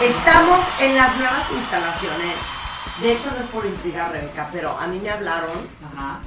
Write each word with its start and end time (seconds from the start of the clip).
de. 0.00 0.06
Estamos 0.08 0.60
en 0.80 0.96
las 0.96 1.16
nuevas 1.16 1.50
instalaciones. 1.52 2.53
De 3.00 3.12
hecho, 3.12 3.30
no 3.32 3.38
es 3.38 3.46
por 3.50 3.66
intrigar, 3.66 4.12
Rebeca, 4.12 4.48
pero 4.52 4.70
a 4.78 4.86
mí 4.86 5.00
me 5.00 5.10
hablaron, 5.10 5.50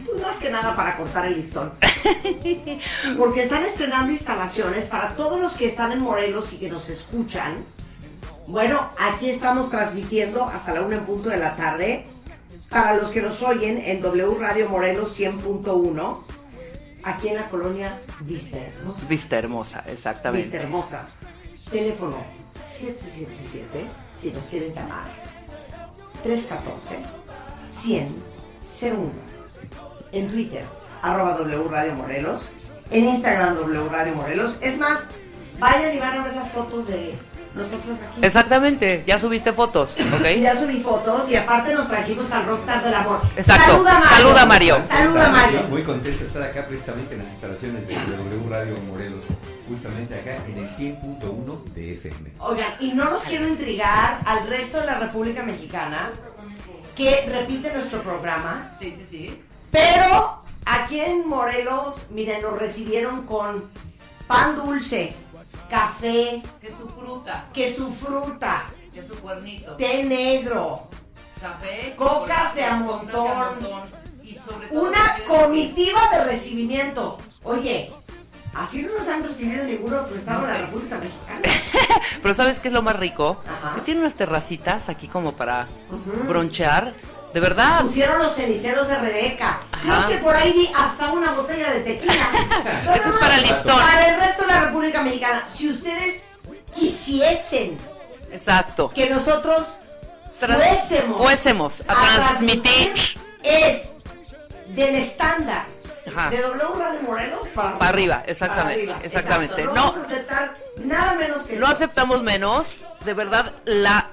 pues 0.05 0.21
más 0.21 0.35
que 0.38 0.49
nada 0.49 0.75
para 0.75 0.98
cortar 0.98 1.25
el 1.25 1.38
listón. 1.38 1.71
Porque 3.17 3.44
están 3.44 3.64
estrenando 3.64 4.11
instalaciones 4.11 4.86
para 4.86 5.16
todos 5.16 5.39
los 5.39 5.53
que 5.53 5.67
están 5.67 5.94
en 5.94 6.02
Morelos 6.02 6.52
y 6.52 6.58
que 6.58 6.69
nos 6.69 6.89
escuchan. 6.89 7.55
Bueno, 8.47 8.89
aquí 9.00 9.30
estamos 9.30 9.69
transmitiendo 9.69 10.44
hasta 10.44 10.73
la 10.73 10.81
una 10.81 10.97
en 10.97 11.05
punto 11.05 11.30
de 11.30 11.38
la 11.38 11.55
tarde. 11.55 12.05
Para 12.70 12.95
los 12.95 13.11
que 13.11 13.22
nos 13.22 13.42
oyen 13.44 13.77
en 13.77 14.02
W 14.02 14.36
Radio 14.38 14.70
Morelos 14.70 15.17
100.1, 15.17 16.17
aquí 17.03 17.30
en 17.30 17.36
la 17.36 17.47
colonia 17.47 17.97
Vista 18.20 18.58
Hermosa. 18.58 19.08
Vista 19.08 19.38
hermosa, 19.38 19.83
exactamente. 19.88 20.49
Vista 20.49 20.64
Hermosa. 20.64 21.08
Teléfono 21.72 22.17
777, 22.70 23.88
si 24.20 24.31
nos 24.31 24.44
quieren 24.45 24.73
llamar. 24.73 25.27
314 26.28 26.97
100 27.70 28.09
01. 28.81 29.11
En 30.11 30.28
Twitter, 30.28 30.66
arroba 31.02 31.38
W 31.38 31.70
Radio 31.70 31.94
Morelos. 31.94 32.52
En 32.92 33.06
Instagram, 33.06 33.56
W 33.56 33.88
Radio 33.89 34.14
Morelos. 34.16 34.58
Es 34.59 34.78
más, 34.78 35.05
vayan 35.58 35.95
y 35.95 36.00
van 36.00 36.20
a 36.20 36.23
ver 36.25 36.36
las 36.36 36.52
fotos 36.52 36.86
de 36.88 37.17
nosotros 37.56 37.98
aquí. 38.02 38.20
Exactamente, 38.26 39.03
ya 39.06 39.17
subiste 39.20 39.53
fotos, 39.53 39.95
¿ok? 40.20 40.26
Ya 40.42 40.59
subí 40.59 40.80
fotos 40.81 41.30
y 41.30 41.36
aparte 41.36 41.73
nos 41.73 41.88
trajimos 41.88 42.31
al 42.31 42.45
rockstar 42.45 42.84
del 42.84 42.94
amor. 42.94 43.22
Exacto. 43.36 43.72
Saluda 43.72 43.94
Mario. 44.00 44.09
Saluda, 44.17 44.45
Mario. 44.45 44.81
Saluda 44.84 45.30
Mario. 45.30 45.59
Muy, 45.62 45.70
muy 45.70 45.84
contento 45.84 46.20
de 46.20 46.26
estar 46.26 46.44
acá 46.44 46.66
precisamente 46.67 47.14
en 47.14 47.20
las 47.20 47.30
instalaciones 47.30 47.88
de 47.88 47.95
W 47.95 48.50
Radio 48.50 48.76
Morelos, 48.89 49.23
justamente 49.67 50.16
acá 50.16 50.36
en 50.48 50.58
el 50.58 50.67
100.1 50.70 51.64
de 51.73 51.94
FM. 51.94 52.31
Oigan, 52.39 52.73
y 52.80 52.94
no 52.94 53.09
los 53.09 53.23
quiero 53.23 53.48
intrigar 53.48 54.20
al 54.26 54.48
resto 54.48 54.80
de 54.80 54.86
la 54.86 54.95
República 54.95 55.44
Mexicana 55.44 56.11
que 56.95 57.26
repite 57.32 57.72
nuestro 57.73 58.02
programa, 58.02 58.72
Sí, 58.80 58.95
sí, 58.98 59.06
sí. 59.09 59.42
pero 59.70 60.42
aquí 60.66 61.00
en 61.00 61.28
Morelos, 61.28 62.08
miren, 62.09 62.42
nos 62.42 62.58
recibieron 62.58 63.26
con 63.28 63.66
pan 64.28 64.56
dulce, 64.56 65.16
café, 65.70 66.42
Que 66.61 66.70
su 66.70 66.88
fruta, 66.89 67.45
que 67.54 67.72
su 67.73 67.92
fruta, 67.92 68.66
que 68.94 69.05
su 69.08 69.16
cuernito, 69.20 69.76
té 69.76 70.04
negro, 70.04 70.88
café, 71.42 71.94
Cocas 71.95 72.55
de 72.55 72.64
a 72.64 72.76
montón. 72.78 73.28
una 74.72 75.17
comitiva 75.27 76.10
de 76.11 76.23
recibimiento. 76.26 77.17
Oye, 77.44 77.92
así 78.54 78.82
no 78.83 78.98
nos 78.98 79.08
han 79.08 79.23
recibido 79.23 79.64
ningún 79.64 79.94
otro 79.94 80.16
estado 80.16 80.45
de 80.48 80.54
la 80.54 80.58
República 80.60 80.98
Mexicana. 80.98 81.42
Pero 82.22 82.33
¿sabes 82.33 82.60
qué 82.60 82.67
es 82.70 82.73
lo 82.73 82.82
más 82.82 82.98
rico? 83.00 83.42
Ajá. 83.48 83.76
Que 83.76 83.82
tiene 83.82 84.02
unas 84.02 84.16
terracitas 84.16 84.89
aquí 84.89 85.08
como 85.08 85.33
para 85.33 85.67
Ujú. 85.92 86.27
bronchear. 86.27 86.94
De 87.33 87.39
verdad. 87.39 87.82
Pusieron 87.82 88.20
los 88.20 88.33
ceniceros 88.36 88.88
de 88.88 88.98
Rebeca. 88.98 89.60
Creo 89.83 90.08
que 90.08 90.17
por 90.17 90.36
ahí 90.36 90.54
vi 90.54 90.71
hasta 90.76 91.11
una 91.11 91.32
botella 91.33 91.71
de 91.71 91.80
tequila. 91.82 92.14
No, 92.86 92.93
Eso 92.95 93.10
no, 93.10 93.14
es 93.15 93.20
para 93.20 93.36
el 93.36 93.42
listón. 93.43 93.80
Para 93.80 94.10
el 94.10 94.20
resto 94.20 94.45
de 94.45 94.54
la 94.54 94.61
República 94.61 95.02
Mexicana. 95.02 95.43
Si 95.48 95.70
ustedes 95.70 96.21
quisiesen 96.73 97.77
Exacto. 98.32 98.89
que 98.93 99.10
nosotros 99.10 99.77
fuésemos, 100.39 101.17
fuésemos 101.17 101.83
a 101.88 102.15
transmitir. 102.15 102.93
es 103.44 103.92
del 104.70 104.95
estándar 104.95 105.65
Ajá. 106.08 106.30
de 106.30 106.42
W 106.42 106.64
Radio 106.77 107.02
Morelos 107.04 107.48
para, 107.54 107.77
Para 107.77 107.89
arriba, 107.89 108.23
exactamente, 108.27 108.86
Para 108.86 108.98
arriba, 108.98 109.05
exactamente. 109.05 109.61
exacto. 109.61 109.76
No. 109.76 109.86
No, 109.86 109.92
vamos 109.92 110.04
a 110.04 110.05
aceptar 110.14 110.54
nada 110.83 111.14
menos 111.14 111.44
que 111.44 111.55
No 111.58 111.67
aceptamos 111.67 112.23
menos. 112.23 112.77
De 113.05 113.14
verdad, 113.14 113.54
la 113.65 114.08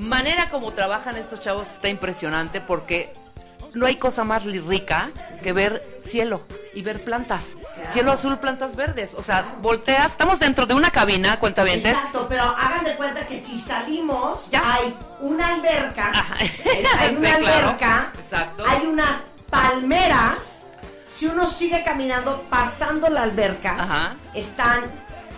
manera 0.00 0.48
como 0.50 0.72
trabajan 0.72 1.16
estos 1.16 1.40
chavos 1.40 1.68
está 1.68 1.88
impresionante 1.88 2.60
porque 2.60 3.12
no 3.74 3.86
hay 3.86 3.96
cosa 3.96 4.24
más 4.24 4.44
rica 4.44 5.10
que 5.42 5.52
ver 5.52 5.82
cielo 6.02 6.42
y 6.74 6.82
ver 6.82 7.04
plantas. 7.04 7.56
Cielo 7.92 8.12
azul, 8.12 8.38
plantas 8.38 8.76
verdes. 8.76 9.14
O 9.14 9.22
sea, 9.22 9.44
volteas, 9.60 10.12
estamos 10.12 10.38
dentro 10.38 10.66
de 10.66 10.74
una 10.74 10.90
cabina, 10.90 11.38
cuenta 11.38 11.62
Exacto, 11.62 12.26
pero 12.28 12.42
hagan 12.44 12.84
de 12.84 12.96
cuenta 12.96 13.26
que 13.26 13.40
si 13.40 13.58
salimos 13.58 14.50
Ya. 14.50 14.62
hay 14.74 14.96
una 15.20 15.54
alberca, 15.54 16.10
Ajá. 16.12 16.34
hay 16.98 17.14
una 17.16 17.30
Sí, 17.30 17.36
claro. 17.42 17.56
alberca, 17.68 18.12
Exacto. 18.18 18.64
hay 18.66 18.86
unas 18.86 19.22
palmeras. 19.50 20.56
Si 21.08 21.26
uno 21.26 21.46
sigue 21.48 21.82
caminando 21.82 22.38
pasando 22.48 23.08
la 23.08 23.22
alberca, 23.24 23.74
Ajá. 23.78 24.16
están 24.34 24.84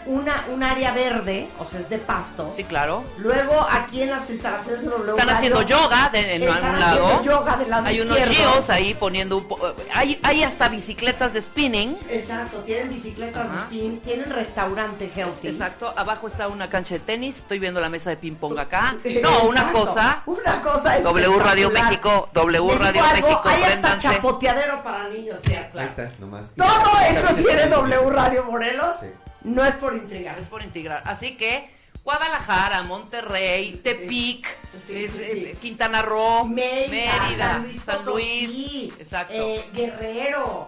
una, 0.06 0.46
un 0.52 0.62
área 0.62 0.92
verde, 0.92 1.48
o 1.58 1.64
sea, 1.64 1.80
es 1.80 1.88
de 1.88 1.98
pasto. 1.98 2.52
Sí, 2.54 2.64
claro. 2.64 3.04
Luego 3.18 3.66
aquí 3.70 4.02
en 4.02 4.10
las 4.10 4.28
instalaciones 4.30 4.82
de 4.82 4.88
W 4.88 5.10
Están 5.10 5.26
Radio, 5.28 5.36
haciendo 5.36 5.62
yoga 5.62 6.08
de- 6.12 6.34
en 6.36 6.42
están 6.42 6.64
algún 6.64 6.82
haciendo 6.82 7.08
lado. 7.08 7.22
yoga 7.22 7.56
del 7.56 7.70
lado 7.70 7.86
Hay 7.86 8.00
unos 8.00 8.18
geos 8.18 8.70
ahí 8.70 8.94
poniendo 8.94 9.38
un 9.38 9.48
po- 9.48 9.58
hay, 9.92 10.18
hay 10.22 10.42
hasta 10.42 10.68
bicicletas 10.68 11.32
de 11.32 11.42
spinning. 11.42 11.96
Exacto, 12.08 12.58
tienen 12.60 12.88
bicicletas 12.90 13.44
de 13.44 13.48
Ajá. 13.56 13.62
spin, 13.64 14.00
tienen 14.00 14.30
restaurante 14.30 15.10
healthy. 15.14 15.48
Exacto, 15.48 15.92
abajo 15.96 16.26
está 16.26 16.48
una 16.48 16.68
cancha 16.68 16.94
de 16.94 17.00
tenis, 17.00 17.38
estoy 17.38 17.58
viendo 17.58 17.80
la 17.80 17.88
mesa 17.88 18.10
de 18.10 18.16
ping 18.16 18.34
pong 18.34 18.58
acá. 18.58 18.96
No, 19.04 19.10
Exacto. 19.28 19.46
una 19.48 19.72
cosa. 19.72 20.22
Una 20.26 20.62
cosa 20.62 20.98
W 21.00 21.38
Radio. 21.38 21.70
México, 21.70 22.28
W 22.32 22.74
Radio 22.78 23.04
algo, 23.04 23.28
México, 23.28 23.42
Hay 23.48 23.62
hasta 23.62 23.96
chapoteadero 23.98 24.82
para 24.82 25.08
niños, 25.08 25.38
sí, 25.44 25.54
Ahí 25.54 25.68
claro. 25.72 25.88
está, 25.88 26.12
nomás. 26.18 26.52
Todo 26.56 26.98
eso 27.08 27.28
tiene 27.34 27.66
W 27.66 28.10
Radio 28.10 28.44
Morelos. 28.44 28.96
Sí. 29.00 29.06
No 29.44 29.64
es 29.64 29.74
por 29.74 29.94
intrigar. 29.96 30.38
Es 30.38 30.46
por 30.48 30.62
integrar. 30.62 31.02
Así 31.06 31.36
que 31.36 31.70
Guadalajara, 32.04 32.82
Monterrey, 32.82 33.80
Tepic, 33.82 34.46
Sí, 34.86 35.06
sí, 35.08 35.24
sí. 35.24 35.52
Quintana 35.60 36.02
Roo, 36.02 36.44
Mérida, 36.46 37.22
Mérida, 37.22 37.54
San 37.54 37.62
Luis, 37.64 37.82
San 37.82 38.04
Luis. 38.04 38.50
Potosí, 38.50 38.92
Exacto. 38.98 39.32
eh, 39.34 39.64
Guerrero. 39.72 40.66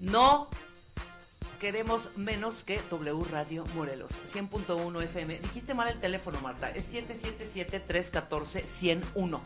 No 0.00 0.48
queremos 1.60 2.08
menos 2.16 2.64
que 2.64 2.80
W 2.90 3.24
Radio 3.30 3.64
Morelos, 3.74 4.10
100.1 4.26 5.02
FM. 5.04 5.38
Dijiste 5.38 5.72
mal 5.74 5.88
el 5.88 5.98
teléfono, 6.00 6.40
Marta. 6.40 6.70
Es 6.70 6.92
777-314-101. 6.92 9.40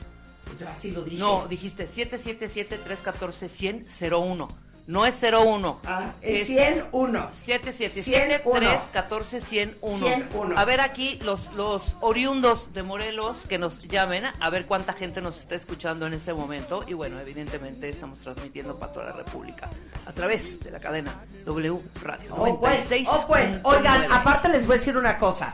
Pues 0.44 0.58
yo 0.58 0.68
así 0.68 0.90
lo 0.92 1.02
dije. 1.02 1.18
No, 1.18 1.46
dijiste 1.46 1.86
777-314-100-01. 1.88 4.48
No 4.88 5.04
es 5.04 5.22
01. 5.22 5.80
Ah, 5.84 6.12
es 6.22 6.46
101. 6.46 7.30
777-314-101. 7.46 9.98
101. 9.98 10.58
A 10.58 10.64
ver 10.64 10.80
aquí 10.80 11.18
los, 11.22 11.52
los 11.52 11.94
oriundos 12.00 12.72
de 12.72 12.82
Morelos 12.82 13.44
que 13.46 13.58
nos 13.58 13.82
llamen, 13.82 14.24
a 14.40 14.48
ver 14.48 14.64
cuánta 14.64 14.94
gente 14.94 15.20
nos 15.20 15.40
está 15.40 15.56
escuchando 15.56 16.06
en 16.06 16.14
este 16.14 16.32
momento. 16.32 16.86
Y 16.86 16.94
bueno, 16.94 17.20
evidentemente 17.20 17.90
estamos 17.90 18.20
transmitiendo 18.20 18.78
para 18.78 18.90
toda 18.90 19.04
la 19.04 19.12
República 19.12 19.68
a 20.06 20.12
través 20.12 20.58
de 20.60 20.70
la 20.70 20.80
cadena 20.80 21.12
W 21.44 21.82
Radio. 22.02 22.30
Oh, 22.30 22.58
pues, 22.58 22.90
96. 22.90 23.08
oh, 23.12 23.26
pues, 23.28 23.58
oigan, 23.64 24.10
aparte 24.10 24.48
les 24.48 24.66
voy 24.66 24.76
a 24.76 24.78
decir 24.78 24.96
una 24.96 25.18
cosa. 25.18 25.52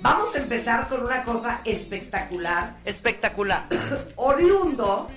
Vamos 0.00 0.34
a 0.34 0.38
empezar 0.38 0.88
con 0.88 1.04
una 1.04 1.22
cosa 1.22 1.60
espectacular. 1.64 2.74
Espectacular. 2.84 3.66
Oriundo 4.16 5.08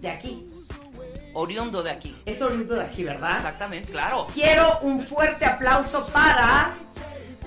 de 0.00 0.08
aquí. 0.08 0.48
Oriundo 1.34 1.82
de 1.82 1.90
aquí. 1.90 2.16
Es 2.26 2.40
oriundo 2.42 2.74
de 2.74 2.82
aquí, 2.82 3.04
¿verdad? 3.04 3.36
Exactamente, 3.36 3.92
claro. 3.92 4.26
Quiero 4.32 4.78
un 4.82 5.06
fuerte 5.06 5.44
aplauso 5.44 6.06
para 6.08 6.74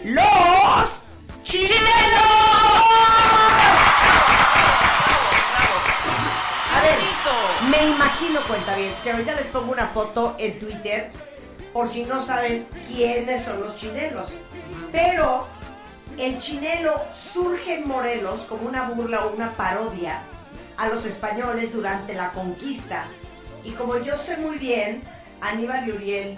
los 0.04 1.02
chilenos. 1.44 1.82
A 6.74 6.82
ver. 6.82 6.98
Me 7.70 7.90
imagino, 7.90 8.42
cuenta 8.48 8.76
bien. 8.76 8.94
Si 9.04 9.10
ahorita 9.10 9.36
les 9.36 9.48
pongo 9.48 9.72
una 9.72 9.88
foto 9.88 10.36
en 10.40 10.58
Twitter, 10.58 11.12
por 11.74 11.88
si 11.88 12.04
no 12.04 12.22
saben 12.22 12.68
quiénes 12.88 13.44
son 13.44 13.62
los 13.62 13.76
chinelos. 13.76 14.34
Pero 14.92 15.48
el 16.18 16.40
chinelo 16.40 16.94
surge 17.14 17.76
en 17.80 17.88
Morelos 17.88 18.46
como 18.46 18.68
una 18.68 18.90
burla 18.90 19.26
o 19.26 19.34
una 19.34 19.52
parodia 19.52 20.22
a 20.78 20.88
los 20.88 21.06
españoles 21.06 21.72
durante 21.74 22.14
la 22.14 22.32
conquista. 22.32 23.06
Y 23.64 23.72
como 23.72 23.98
yo 24.00 24.18
sé 24.18 24.38
muy 24.38 24.58
bien, 24.58 25.02
Aníbal 25.42 25.88
y 25.88 25.92
Uriel, 25.92 26.36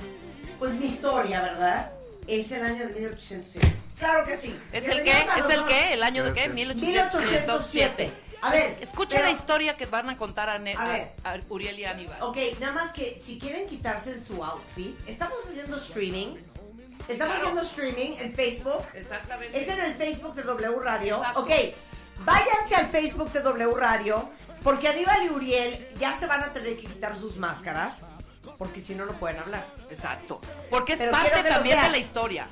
pues 0.60 0.74
mi 0.74 0.88
historia, 0.88 1.42
¿verdad? 1.42 1.92
Es 2.28 2.52
el 2.52 2.64
año 2.64 2.88
de 2.88 2.94
1807. 2.94 3.76
Claro 4.00 4.26
que 4.26 4.38
sí. 4.38 4.58
¿Es 4.72 4.86
el 4.86 5.04
qué? 5.04 5.12
¿Es 5.12 5.50
el 5.50 5.66
qué? 5.66 5.94
¿El 5.94 6.04
año 6.04 6.24
de 6.24 6.34
qué? 6.34 6.50
1807. 6.50 8.12
A 8.42 8.50
ver, 8.52 8.78
escucha 8.82 9.18
pero- 9.18 9.26
la 9.30 9.32
historia 9.32 9.78
que 9.78 9.86
van 9.86 10.10
a 10.10 10.18
contar 10.18 10.50
a, 10.50 10.60
Ne- 10.60 10.76
A 10.76 10.88
ver. 10.88 11.12
a- 11.24 11.32
a 11.34 11.40
Uriel 11.50 11.80
y 11.80 11.86
Aníbal. 11.86 12.22
Ok, 12.22 12.38
nada 12.60 12.74
más 12.74 12.92
que 12.92 13.18
si 13.22 13.40
quieren 13.40 13.68
quitarse 13.68 14.22
su 14.22 14.44
outfit, 14.44 14.98
estamos 15.08 15.38
haciendo 15.48 15.78
streaming. 15.78 16.36
Estamos 17.08 17.36
Claro. 17.38 17.58
haciendo 17.58 17.62
streaming 17.62 18.18
en 18.20 18.34
Facebook. 18.34 18.84
Exactamente. 18.94 19.58
Es 19.58 19.70
en 19.70 19.80
el 19.80 19.94
Facebook 19.96 20.34
de 20.36 20.44
W 20.44 20.80
Radio. 20.82 21.18
Exacto. 21.18 21.40
Ok, 21.42 21.52
váyanse 22.20 22.76
al 22.76 22.88
Facebook 22.90 23.32
de 23.32 23.42
W 23.42 23.74
Radio, 23.76 24.30
porque 24.64 24.88
Aníbal 24.88 25.24
y 25.26 25.30
Uriel 25.30 25.88
ya 25.98 26.14
se 26.14 26.26
van 26.28 26.42
a 26.44 26.54
tener 26.54 26.78
que 26.78 26.84
quitar 26.84 27.18
sus 27.18 27.38
máscaras, 27.38 28.02
porque 28.58 28.82
si 28.82 28.96
no, 28.96 29.06
no 29.06 29.14
pueden 29.14 29.40
hablar. 29.40 29.66
Exacto. 29.90 30.40
Porque 30.70 30.94
es 30.94 31.00
Pero 31.00 31.12
parte 31.12 31.44
también 31.44 31.82
de 31.82 31.90
la 31.90 31.98
historia. 31.98 32.48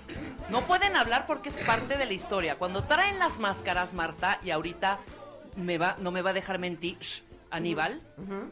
No 0.49 0.61
pueden 0.61 0.95
hablar 0.95 1.25
porque 1.25 1.49
es 1.49 1.57
parte 1.59 1.97
de 1.97 2.05
la 2.05 2.13
historia. 2.13 2.57
Cuando 2.57 2.83
traen 2.83 3.19
las 3.19 3.39
máscaras, 3.39 3.93
Marta, 3.93 4.39
y 4.43 4.51
ahorita 4.51 4.99
me 5.55 5.77
va, 5.77 5.95
no 5.99 6.11
me 6.11 6.21
va 6.21 6.31
a 6.31 6.33
dejar 6.33 6.59
mentir, 6.59 6.97
shh, 6.99 7.21
Aníbal, 7.51 8.01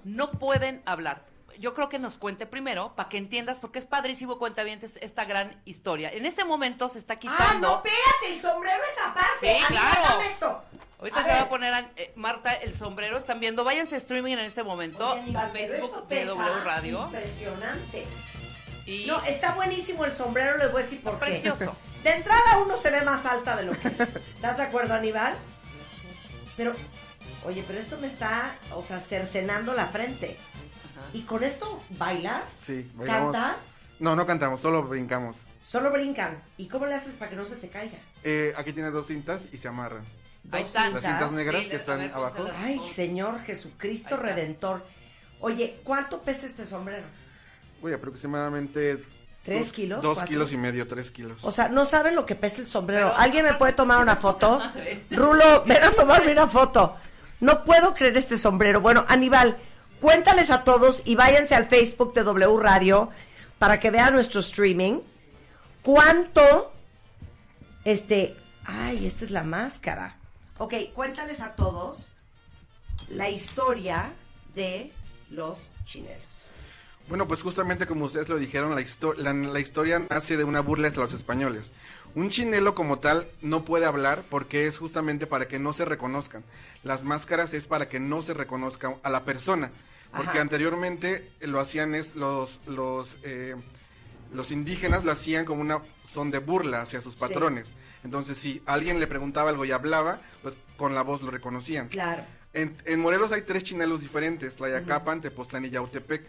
no 0.04 0.32
pueden 0.32 0.82
hablar. 0.86 1.24
Yo 1.58 1.74
creo 1.74 1.90
que 1.90 2.00
nos 2.00 2.18
cuente 2.18 2.46
primero 2.46 2.96
para 2.96 3.10
que 3.10 3.18
entiendas, 3.18 3.60
porque 3.60 3.80
es 3.80 3.86
padrísimo 3.86 4.38
cuenta 4.40 4.64
bien 4.64 4.80
esta 5.02 5.26
gran 5.26 5.62
historia. 5.66 6.10
En 6.10 6.26
este 6.26 6.46
momento 6.46 6.88
se 6.88 7.00
está 7.00 7.14
Ah, 7.16 7.20
quitando. 7.20 7.68
no, 7.68 7.76
espérate, 7.78 8.34
el 8.34 8.42
sombrero 8.42 8.82
es 8.82 9.04
aparte. 9.06 9.58
Sí, 9.58 9.66
claro. 9.68 10.22
eso. 10.22 10.62
Ahorita 11.00 11.20
A 11.22 11.24
se 11.24 11.30
va 11.32 11.42
a 11.42 11.50
poner 11.50 11.74
a- 11.74 11.92
eh, 11.96 12.12
Marta 12.16 12.54
el 12.54 12.76
sombrero. 12.76 13.18
Están 13.18 13.40
viendo, 13.40 13.64
váyanse 13.64 13.96
streaming 13.98 14.34
en 14.34 14.40
este 14.40 14.64
momento. 14.64 15.12
Oye, 15.14 15.22
Aníbal, 15.22 15.52
Facebook 15.52 16.08
de 16.08 16.26
W 16.26 16.60
Radio. 16.66 17.06
Impresionante. 17.06 18.06
Y 18.86 19.06
No, 19.06 19.22
está 19.24 19.54
buenísimo 19.54 20.04
el 20.06 20.12
sombrero, 20.12 20.58
les 20.58 20.72
voy 20.72 20.82
a 20.82 20.84
decir 20.84 21.02
por 21.02 21.14
qué. 21.20 21.26
precioso. 21.26 21.76
De 22.04 22.10
entrada 22.12 22.58
uno 22.66 22.76
se 22.76 22.90
ve 22.92 23.02
más 23.02 23.26
alta 23.26 23.56
de 23.56 23.64
lo 23.64 23.74
que 23.74 23.88
es. 23.88 24.00
¿Estás 24.00 24.58
de 24.58 24.64
acuerdo, 24.64 24.94
Aníbal? 24.96 25.36
Pero, 26.58 26.74
oye, 27.46 27.64
pero 27.68 27.80
esto 27.80 27.98
me 28.00 28.08
está, 28.08 28.56
o 28.76 28.82
sea, 28.84 29.00
cercenando 29.00 29.74
la 29.74 29.86
frente. 29.88 30.38
¿Y 31.14 31.22
con 31.22 31.44
esto 31.44 31.82
bailas? 31.92 32.52
Sí, 32.60 32.92
bailamos. 32.96 33.32
¿Cantas? 33.34 33.64
No, 34.00 34.16
no 34.16 34.26
cantamos, 34.26 34.60
solo 34.62 34.84
brincamos. 34.84 35.38
Solo 35.62 35.92
brincan. 35.92 36.42
¿Y 36.58 36.68
cómo 36.68 36.86
le 36.88 36.96
haces 36.96 37.16
para 37.16 37.30
que 37.30 37.36
no 37.38 37.46
se 37.46 37.56
te 37.58 37.70
caiga? 37.70 37.98
Eh, 38.24 38.54
aquí 38.58 38.74
tiene 38.74 38.90
dos 38.92 39.08
cintas 39.08 39.46
y 39.52 39.58
se 39.58 39.68
amarran. 39.68 40.04
Ahí 40.52 40.64
están. 40.64 40.94
Las 40.94 41.04
cintas 41.04 41.32
negras 41.32 41.64
Sí, 41.64 41.70
que 41.70 41.76
están 41.76 42.00
ver, 42.00 42.12
abajo. 42.14 42.46
Ay, 42.64 42.80
Señor 42.92 43.42
Jesucristo. 43.44 44.18
Redentor. 44.18 44.86
Oye, 45.42 45.80
¿cuánto 45.84 46.22
pesa 46.22 46.46
este 46.46 46.66
sombrero? 46.66 47.06
Uy, 47.82 47.94
aproximadamente... 47.94 49.04
¿Tres 49.44 49.68
dos- 49.68 49.72
kilos? 49.72 50.02
Dos 50.02 50.16
¿Cuatro? 50.16 50.30
kilos 50.34 50.52
y 50.52 50.58
medio, 50.58 50.86
tres 50.86 51.12
kilos. 51.12 51.44
O 51.44 51.52
sea, 51.52 51.70
no 51.70 51.86
saben 51.86 52.14
lo 52.16 52.26
que 52.26 52.36
pesa 52.36 52.62
el 52.62 52.68
sombrero. 52.68 53.08
Pero- 53.10 53.20
¿Alguien 53.20 53.46
me 53.46 53.54
puede 53.54 53.72
tomar 53.74 54.02
una 54.02 54.16
foto? 54.18 54.62
Rulo, 55.12 55.64
ven 55.66 55.84
a 55.84 55.92
tomarme 55.92 56.32
una 56.34 56.48
foto. 56.48 56.98
No 57.40 57.64
puedo 57.64 57.94
creer 57.94 58.18
este 58.18 58.38
sombrero. 58.38 58.82
Bueno, 58.82 59.06
Aníbal, 59.08 59.58
cuéntales 60.02 60.52
a 60.52 60.66
todos 60.66 61.02
y 61.06 61.16
váyanse 61.16 61.56
al 61.56 61.68
Facebook 61.68 62.14
de 62.14 62.24
W 62.24 62.58
Radio 62.60 63.10
para 63.60 63.80
que 63.80 63.92
vean 63.92 64.14
nuestro 64.14 64.42
streaming. 64.42 65.00
¿Cuánto? 65.82 66.74
Este. 67.86 68.36
Ay, 68.66 69.06
esta 69.08 69.24
es 69.26 69.32
la 69.32 69.44
máscara. 69.44 70.18
Ok, 70.60 70.74
cuéntales 70.94 71.40
a 71.42 71.56
todos 71.56 72.10
la 73.10 73.30
historia 73.30 74.12
de 74.56 74.92
los 75.32 75.70
chineros. 75.86 76.22
Bueno, 77.08 77.28
pues 77.28 77.42
justamente 77.42 77.88
como 77.88 78.06
ustedes 78.06 78.30
lo 78.30 78.38
dijeron, 78.38 78.76
la, 78.76 78.82
histo- 78.82 79.16
la- 79.16 79.34
la 79.34 79.60
historia 79.60 80.00
nace 80.10 80.38
de 80.38 80.44
una 80.44 80.60
burla 80.62 80.88
entre 80.88 81.02
los 81.02 81.14
españoles. 81.14 81.72
Un 82.14 82.30
chinelo 82.30 82.76
como 82.76 83.00
tal 83.00 83.28
no 83.42 83.66
puede 83.66 83.86
hablar 83.86 84.24
porque 84.30 84.68
es 84.68 84.78
justamente 84.78 85.26
para 85.26 85.48
que 85.48 85.58
no 85.58 85.74
se 85.74 85.86
reconozcan. 85.86 86.44
Las 86.84 87.04
máscaras 87.04 87.54
es 87.56 87.66
para 87.66 87.90
que 87.90 88.00
no 88.00 88.22
se 88.22 88.36
reconozca 88.36 88.96
a 89.02 89.10
la 89.10 89.24
persona. 89.26 89.72
Porque 90.12 90.32
Ajá. 90.34 90.42
anteriormente 90.42 91.32
lo 91.42 91.60
hacían 91.60 91.96
es 91.96 92.16
los, 92.16 92.60
los, 92.68 93.18
eh, 93.24 93.56
los 94.34 94.52
indígenas 94.52 95.04
lo 95.04 95.12
hacían 95.12 95.46
como 95.46 95.62
una 95.62 95.82
son 96.04 96.30
de 96.32 96.40
burla 96.40 96.82
hacia 96.82 97.02
sus 97.02 97.16
patrones. 97.16 97.72
Entonces, 98.04 98.38
si 98.38 98.62
alguien 98.66 99.00
le 99.00 99.08
preguntaba 99.08 99.50
algo 99.50 99.66
y 99.66 99.72
hablaba, 99.72 100.20
pues 100.42 100.58
con 100.78 100.96
la 100.96 101.02
voz 101.02 101.22
lo 101.22 101.32
reconocían. 101.32 101.88
Claro. 101.90 102.24
En, 102.52 102.76
en 102.86 103.00
Morelos 103.00 103.32
hay 103.32 103.44
tres 103.44 103.64
chinelos 103.64 104.02
diferentes, 104.02 104.56
Tlayacapan, 104.56 105.22
Tepoztlán 105.22 105.66
y 105.66 105.70
Yautepec. 105.70 106.26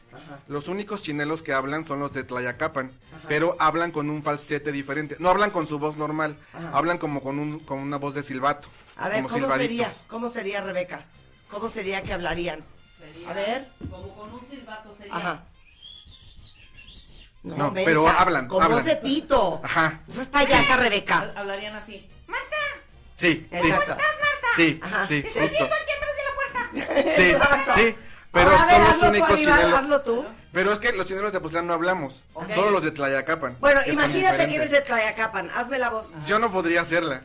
Los 0.49 0.69
únicos 0.69 1.02
chinelos 1.02 1.43
que 1.43 1.55
hablan 1.55 1.87
son 1.87 2.00
los 2.00 2.12
de 2.12 2.25
Tlayacapan, 2.25 2.93
pero 3.26 3.56
hablan 3.58 3.90
con 3.90 4.11
un 4.11 4.22
falsete 4.22 4.70
diferente. 4.70 5.17
No 5.19 5.31
hablan 5.31 5.50
con 5.50 5.67
su 5.67 5.78
voz 5.78 5.96
normal, 5.96 6.37
hablan 6.75 6.99
como 6.99 7.22
con, 7.22 7.38
un, 7.38 7.61
con 7.61 7.78
una 7.78 7.96
voz 7.96 8.14
de 8.14 8.23
silbato, 8.23 8.69
A 8.96 9.08
ver, 9.08 9.23
como 9.23 9.28
¿cómo 9.31 9.56
sería? 9.56 9.90
¿Cómo 10.08 10.28
sería, 10.28 10.61
Rebeca? 10.61 11.05
¿Cómo 11.50 11.70
sería 11.70 12.02
que 12.02 12.12
hablarían? 12.12 12.61
Sería 12.99 13.31
A 13.31 13.32
ver. 13.32 13.69
Como 13.90 14.14
con 14.14 14.34
un 14.34 14.46
silbato 14.46 14.94
sería. 14.96 15.16
Ajá. 15.16 15.44
No, 17.42 17.72
pero 17.72 18.06
hablan, 18.08 18.48
Con 18.48 18.62
hablan. 18.62 18.78
voz 18.81 18.87
de 18.87 18.96
pito. 18.96 19.60
Ajá. 19.64 20.00
No 20.14 20.20
es 20.22 20.28
payasa, 20.28 20.76
Rebeca. 20.76 21.22
Hab- 21.25 21.37
Hablarían 21.37 21.75
así. 21.75 22.06
Sí, 23.14 23.46
sí. 23.50 23.69
Exacto. 23.69 23.96
Sí, 24.56 24.81
Ajá. 24.82 25.06
sí, 25.06 25.22
Estoy 25.26 25.48
justo. 25.48 25.69
Sí, 26.72 27.22
Exacto. 27.32 27.72
sí. 27.75 27.96
Pero 28.32 28.50
Ahora, 28.50 28.70
son 28.70 28.81
los 28.81 28.90
hazlo 28.90 29.00
tú, 29.00 29.08
únicos 29.10 29.31
Aníbal, 29.31 29.58
chinelos. 29.58 29.78
hazlo 29.81 30.02
tú. 30.02 30.25
Pero 30.52 30.72
es 30.72 30.78
que 30.78 30.92
los 30.92 31.06
chinelos 31.06 31.32
de 31.32 31.38
Tepoztlán 31.38 31.66
no 31.66 31.72
hablamos, 31.75 32.22
Ok. 32.34 32.50
solo 32.54 32.70
los 32.70 32.82
de 32.84 32.90
Tlayacapan. 32.92 33.56
Bueno, 33.60 33.81
imagínate 33.87 34.46
que 34.48 34.54
eres 34.56 34.70
de 34.70 34.81
Tlayacapan. 34.81 35.50
Hazme 35.50 35.78
la 35.78 35.90
voz. 35.90 36.08
Yo 36.26 36.38
no 36.38 36.50
podría 36.52 36.81
hacerla. 36.82 37.22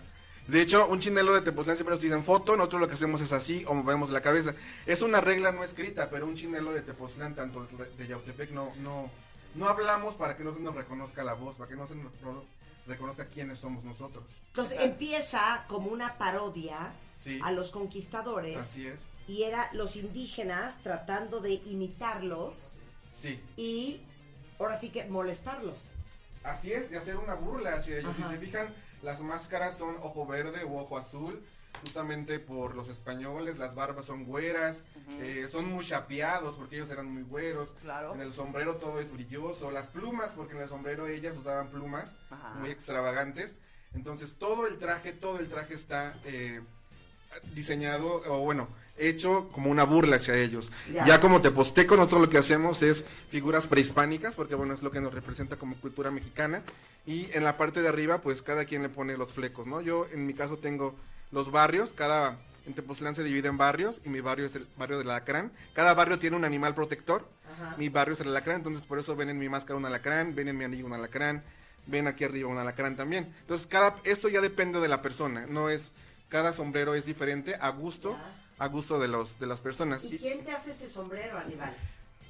De 0.48 0.62
hecho, 0.62 0.88
un 0.88 1.00
chinelo 1.00 1.34
de 1.34 1.42
Tepoztlán 1.42 1.76
siempre 1.78 1.94
nos 1.96 2.02
dicen 2.02 2.24
foto, 2.24 2.58
nosotros 2.58 2.82
lo 2.82 2.88
que 2.88 2.96
hacemos 2.96 3.22
es 3.22 3.32
así 3.32 3.64
o 3.68 3.74
movemos 3.76 4.10
la 4.10 4.22
cabeza. 4.22 4.54
Es 4.88 5.02
una 5.04 5.22
regla 5.22 5.52
no 5.52 5.64
escrita, 5.64 6.10
pero 6.10 6.26
un 6.26 6.36
chinelo 6.36 6.72
de 6.74 6.82
Tepoztlán, 6.82 7.36
tanto 7.36 7.68
de- 7.72 7.90
de 8.04 8.08
Yautepec, 8.08 8.50
no, 8.52 8.72
no, 8.78 9.10
no 9.56 9.68
hablamos 9.68 10.16
para 10.16 10.38
que 10.38 10.44
no 10.44 10.54
se 10.54 10.60
nos 10.60 10.76
reconozca 10.76 11.24
la 11.24 11.34
voz, 11.34 11.56
para 11.56 11.70
que 11.70 11.76
no 11.76 11.88
se 11.88 11.96
nos 11.96 12.14
no 12.22 12.44
reconozca 12.88 13.26
quiénes 13.26 13.58
somos 13.60 13.84
nosotros. 13.84 14.24
Entonces 14.48 14.80
empieza 14.82 15.66
como 15.68 15.90
una 15.92 16.18
parodia 16.18 16.94
Sí. 17.16 17.40
a 17.44 17.52
los 17.52 17.72
conquistadores 17.72 18.58
Así 18.58 18.86
es. 18.88 19.00
y 19.28 19.44
era 19.44 19.70
los 19.74 19.96
indígenas 19.96 20.78
tratando 20.84 21.40
de 21.42 21.54
imitarlos 21.54 22.72
Sí. 23.12 23.40
y 23.58 24.02
ahora 24.60 24.78
sí 24.80 24.90
que 24.90 25.06
molestarlos. 25.06 25.92
Así 26.44 26.72
es, 26.74 26.92
de 26.92 26.98
hacer 26.98 27.16
una 27.18 27.34
burla 27.34 27.74
hacia 27.76 27.98
ellos. 27.98 28.16
Ajá. 28.20 28.30
Si 28.30 28.36
se 28.36 28.40
fijan, 28.46 28.74
las 29.02 29.22
máscaras 29.22 29.78
son 29.78 29.96
ojo 30.04 30.28
verde 30.28 30.64
u 30.66 30.78
ojo 30.78 30.98
azul, 30.98 31.44
justamente 31.82 32.40
por 32.40 32.76
los 32.76 32.90
españoles, 32.90 33.58
las 33.58 33.76
barbas 33.76 34.06
son 34.06 34.26
güeras, 34.26 34.84
eh, 35.20 35.48
son 35.50 35.66
muy 35.70 35.86
chapeados 35.86 36.56
porque 36.56 36.78
ellos 36.78 36.90
eran 36.90 37.12
muy 37.12 37.24
güeros. 37.24 37.74
Claro. 37.82 38.14
En 38.14 38.22
el 38.22 38.34
sombrero 38.34 38.76
todo 38.76 39.00
es 39.00 39.12
brilloso, 39.12 39.72
las 39.72 39.88
plumas, 39.88 40.32
porque 40.36 40.56
en 40.56 40.62
el 40.64 40.70
sombrero 40.70 41.08
ellas 41.08 41.36
usaban 41.38 41.68
plumas 41.70 42.16
Ajá. 42.30 42.54
muy 42.56 42.70
extravagantes. 42.70 43.58
Entonces 43.94 44.36
todo 44.36 44.68
el 44.68 44.78
traje, 44.78 45.14
todo 45.14 45.40
el 45.40 45.48
traje 45.48 45.74
está 45.74 46.16
eh, 46.26 46.62
diseñado, 47.54 48.22
o 48.28 48.40
bueno, 48.40 48.68
hecho 48.98 49.50
como 49.52 49.70
una 49.70 49.84
burla 49.84 50.18
hacia 50.18 50.36
ellos. 50.36 50.72
Ya. 50.94 51.06
Ya, 51.06 51.20
como 51.20 51.42
teposteco, 51.42 51.96
nosotros 51.96 52.22
lo 52.22 52.30
que 52.30 52.38
hacemos 52.38 52.82
es 52.84 53.06
figuras 53.30 53.68
prehispánicas, 53.68 54.36
porque 54.36 54.56
bueno, 54.56 54.74
es 54.74 54.82
lo 54.82 54.92
que 54.92 55.02
nos 55.02 55.14
representa 55.14 55.58
como 55.58 55.76
cultura 55.76 56.12
mexicana. 56.12 56.62
Y 57.06 57.30
en 57.34 57.44
la 57.44 57.58
parte 57.58 57.82
de 57.82 57.90
arriba, 57.90 58.20
pues 58.20 58.42
cada 58.42 58.66
quien 58.66 58.82
le 58.82 58.90
pone 58.90 59.18
los 59.18 59.32
flecos, 59.32 59.68
¿no? 59.68 59.82
Yo 59.82 60.08
en 60.12 60.26
mi 60.26 60.34
caso 60.34 60.58
tengo 60.58 60.96
los 61.32 61.52
barrios, 61.52 61.94
cada... 61.94 62.38
En 62.66 62.74
Tepoztlán 62.74 63.14
se 63.14 63.24
divide 63.24 63.48
en 63.48 63.60
barrios 63.60 64.02
y 64.06 64.10
mi 64.10 64.22
barrio 64.22 64.48
es 64.48 64.56
el 64.56 64.66
barrio 64.76 64.98
del 64.98 65.12
alacrán. 65.12 65.52
Cada 65.74 65.94
barrio 65.94 66.18
tiene 66.18 66.36
un 66.36 66.46
animal 66.46 66.74
protector. 66.74 67.30
Mi 67.78 67.90
barrio 67.90 68.16
es 68.16 68.22
el 68.22 68.30
alacrán, 68.30 68.58
entonces 68.58 68.88
por 68.88 68.98
eso 68.98 69.16
ven 69.16 69.30
en 69.30 69.38
mi 69.38 69.48
máscara 69.48 69.78
un 69.78 69.86
alacrán, 69.86 70.34
ven 70.34 70.48
en 70.48 70.58
mi 70.58 70.66
anillo 70.66 70.86
un 70.88 70.94
alacrán, 70.94 71.44
ven 71.86 72.08
aquí 72.08 72.24
arriba 72.24 72.50
un 72.50 72.58
alacrán 72.58 72.96
también. 72.98 73.34
Entonces 73.42 73.68
cada 73.68 73.96
esto 74.04 74.30
ya 74.30 74.42
depende 74.42 74.80
de 74.80 74.88
la 74.88 75.02
persona, 75.02 75.46
no 75.48 75.70
es 75.70 75.92
cada 76.30 76.54
sombrero 76.54 76.96
es 76.96 77.06
diferente 77.06 77.56
a 77.60 77.70
gusto, 77.70 78.18
a 78.58 78.68
gusto 78.68 79.00
de 79.00 79.08
los 79.08 79.40
de 79.40 79.48
las 79.48 79.62
personas. 79.62 80.06
¿Y 80.06 80.16
Y- 80.16 80.18
quién 80.18 80.44
te 80.46 80.52
hace 80.52 80.72
ese 80.72 80.90
sombrero, 80.90 81.38
Aníbal? 81.38 81.74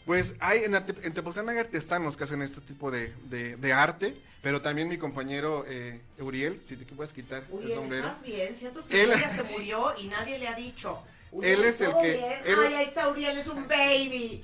pues 0.06 0.34
hay 0.40 0.64
en, 0.64 0.76
Arte- 0.76 0.96
en 1.06 1.14
Tepoztlán 1.14 1.50
hay 1.50 1.58
artesanos 1.58 2.16
que 2.16 2.24
hacen 2.26 2.42
este 2.42 2.62
tipo 2.62 2.92
de, 2.92 3.14
de- 3.24 3.56
de 3.58 3.74
arte, 3.74 4.16
pero 4.44 4.62
también 4.62 4.88
mi 4.88 4.98
compañero 5.00 5.66
eh, 5.68 6.02
Uriel, 6.20 6.62
si 6.66 6.76
te 6.76 6.86
puedes 6.94 7.12
quitar 7.14 7.44
el 7.44 7.52
Uriel, 7.54 7.80
sombrero. 7.80 8.08
¿estás 8.08 8.22
bien? 8.24 8.56
Siento 8.56 8.86
que 8.86 9.04
Él- 9.04 9.12
ella 9.14 9.30
se 9.36 9.44
murió 9.44 9.94
y 9.98 10.08
nadie 10.08 10.38
le 10.38 10.48
ha 10.48 10.54
dicho. 10.56 11.02
Él 11.42 11.64
es 11.66 11.82
el 11.82 11.92
¿todo 11.92 12.02
que- 12.02 12.16
él- 12.46 12.60
Ay, 12.68 12.74
ahí 12.76 12.86
está 12.86 13.08
Uriel, 13.10 13.38
es 13.38 13.48
un 13.48 13.68
baby. 13.68 14.42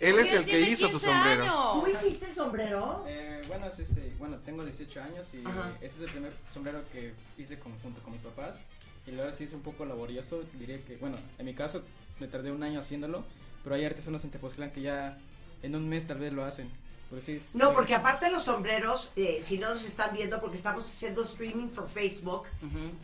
Él 0.00 0.14
es 0.18 0.26
Uriel 0.26 0.36
el 0.38 0.44
que 0.44 0.60
hizo 0.60 0.86
su 0.88 0.98
15 1.00 1.06
sombrero. 1.06 1.42
años. 1.42 1.72
¿Tú 1.84 1.86
hiciste 1.90 2.26
el 2.26 2.34
sombrero? 2.34 3.04
Eh, 3.08 3.40
bueno, 3.48 3.66
es 3.68 3.78
este, 3.78 4.14
bueno, 4.18 4.36
tengo 4.44 4.62
18 4.64 5.02
años 5.02 5.32
y 5.34 5.44
Ajá. 5.44 5.72
este 5.80 5.86
es 5.86 6.00
el 6.02 6.10
primer 6.10 6.32
sombrero 6.52 6.82
que 6.92 7.14
hice 7.38 7.58
con- 7.58 7.76
junto 7.80 8.00
con 8.02 8.12
mis 8.12 8.20
papás. 8.22 8.62
Y 9.08 9.12
la 9.12 9.24
verdad 9.24 9.38
sí 9.38 9.44
es 9.44 9.52
un 9.52 9.62
poco 9.62 9.84
laborioso, 9.84 10.42
diría 10.58 10.78
que, 10.84 10.96
bueno, 10.96 11.16
en 11.38 11.46
mi 11.46 11.54
caso 11.54 11.82
me 12.20 12.26
tardé 12.28 12.52
un 12.52 12.62
año 12.62 12.80
haciéndolo, 12.80 13.24
pero 13.64 13.74
hay 13.76 13.84
artesanos 13.84 14.22
en 14.24 14.30
Tepoztlán 14.30 14.70
que 14.70 14.82
ya 14.82 15.16
en 15.62 15.74
un 15.74 15.88
mes 15.88 16.06
tal 16.06 16.18
vez 16.18 16.32
lo 16.32 16.44
hacen. 16.44 16.70
Pero 17.10 17.22
sí 17.22 17.32
es- 17.32 17.54
No, 17.54 17.72
porque 17.72 17.94
aparte 17.94 18.26
de 18.26 18.32
los 18.32 18.42
sombreros, 18.44 19.12
eh, 19.16 19.38
si 19.40 19.56
no 19.56 19.70
nos 19.70 19.82
están 19.84 20.12
viendo, 20.14 20.38
porque 20.40 20.56
estamos 20.56 20.84
haciendo 20.84 21.22
streaming 21.22 21.68
por 21.68 21.88
Facebook, 21.88 22.42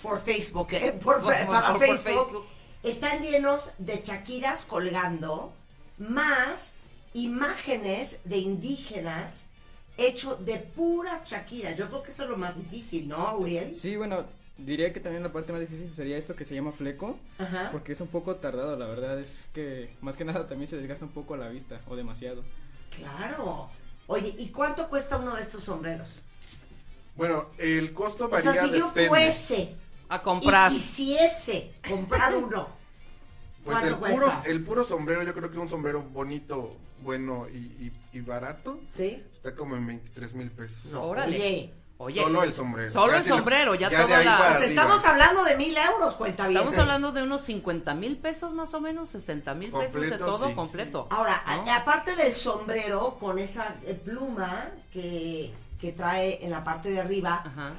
por 0.03 0.21
Facebook, 0.21 0.69
¿eh? 0.73 0.93
Por, 1.03 1.23
por- 1.23 1.33
para 1.47 1.69
por 1.73 1.79
Facebook, 1.79 2.03
Facebook. 2.03 2.45
están 2.83 3.23
llenos 3.23 3.63
de 3.79 4.03
chaquiras 4.03 4.67
colgando, 4.67 5.55
más 5.99 6.73
imágenes 7.15 8.21
de 8.25 8.39
indígenas 8.39 9.45
hecho 9.97 10.37
de 10.37 10.59
puras 10.59 11.25
chaquiras. 11.25 11.79
Yo 11.79 11.87
creo 11.89 12.03
que 12.03 12.11
eso 12.11 12.25
es 12.25 12.29
lo 12.29 12.37
más 12.37 12.57
difícil, 12.57 13.09
¿no, 13.09 13.37
Uriel? 13.39 13.73
Sí, 13.73 13.97
bueno, 13.97 14.25
diría 14.59 14.93
que 14.93 15.01
también 15.01 15.23
la 15.23 15.33
parte 15.33 15.53
más 15.53 15.61
difícil 15.61 15.93
sería 15.95 16.17
esto 16.17 16.35
que 16.37 16.45
se 16.45 16.55
llama 16.55 16.73
fleco, 16.73 17.19
Ajá. 17.39 17.71
porque 17.73 17.93
es 17.93 18.01
un 18.01 18.09
poco 18.09 18.37
tardado, 18.37 18.77
la 18.79 18.87
verdad 18.87 19.19
es 19.21 19.49
que 19.53 19.95
más 20.01 20.17
que 20.17 20.25
nada 20.25 20.47
también 20.47 20.69
se 20.69 20.77
desgasta 20.77 21.05
un 21.05 21.13
poco 21.13 21.37
la 21.37 21.49
vista, 21.49 21.81
o 21.89 21.97
demasiado. 21.97 22.43
Claro. 22.97 23.69
Oye, 24.07 24.35
¿y 24.39 24.49
cuánto 24.49 24.89
cuesta 24.89 25.17
uno 25.19 25.35
de 25.35 25.43
estos 25.43 25.65
sombreros? 25.65 26.23
Bueno, 27.17 27.47
el 27.59 27.93
costo 27.95 28.27
O 28.27 28.29
varía 28.29 28.53
sea, 28.53 28.65
si 28.65 28.71
yo 28.73 28.89
depende. 28.89 29.09
fuese 29.09 29.75
A 30.09 30.23
comprar. 30.23 30.71
y 30.71 30.75
quisiese 30.75 31.73
comprar 31.89 32.35
uno, 32.37 32.69
Pues 33.65 33.79
¿cuánto 33.79 33.87
el 33.95 33.97
cuesta? 33.97 34.19
puro, 34.21 34.43
el 34.47 34.63
puro 34.65 34.85
sombrero, 34.85 35.23
yo 35.23 35.33
creo 35.35 35.51
que 35.51 35.59
un 35.59 35.69
sombrero 35.69 36.03
bonito, 36.03 36.77
bueno 37.03 37.49
y, 37.49 37.57
y- 37.57 37.93
y 38.13 38.21
barato, 38.21 38.81
¿Sí? 38.91 39.23
está 39.33 39.55
como 39.55 39.75
en 39.77 39.87
23 39.87 40.35
mil 40.35 40.51
pesos. 40.51 40.87
No, 40.93 41.03
Órale. 41.05 41.37
Oye, 41.37 41.73
Oye, 41.97 42.21
Solo 42.23 42.43
el 42.43 42.53
sombrero. 42.53 42.91
Solo 42.91 43.13
Ya 43.13 43.19
el 43.19 43.25
sombrero, 43.25 43.75
ya 43.77 43.87
ahí 43.89 44.25
la- 44.25 44.39
para 44.39 44.57
pues 44.59 44.71
estamos 44.71 45.05
hablando 45.05 45.45
de 45.45 45.57
mil 45.57 45.77
euros, 45.77 46.15
cuenta 46.15 46.49
bien. 46.49 46.59
Estamos 46.59 46.79
hablando 46.79 47.13
de 47.13 47.23
unos 47.23 47.43
50 47.43 47.95
mil 47.95 48.17
pesos 48.17 48.53
más 48.53 48.75
o 48.75 48.81
menos, 48.81 49.11
60 49.11 49.55
mil 49.55 49.71
pesos 49.71 49.93
de 49.95 50.01
Completo, 50.09 50.27
todo 50.27 50.49
sí. 50.49 50.55
completo. 50.55 51.07
Ahora, 51.11 51.43
aparte 51.77 52.17
del 52.17 52.35
sombrero 52.35 53.17
con 53.21 53.39
esa 53.39 53.77
eh, 53.85 53.95
pluma 53.95 54.67
que, 54.93 55.53
que 55.81 55.93
trae 55.93 56.45
en 56.45 56.51
la 56.51 56.65
parte 56.65 56.91
de 56.91 57.01
arriba, 57.01 57.43
Ajá. 57.47 57.71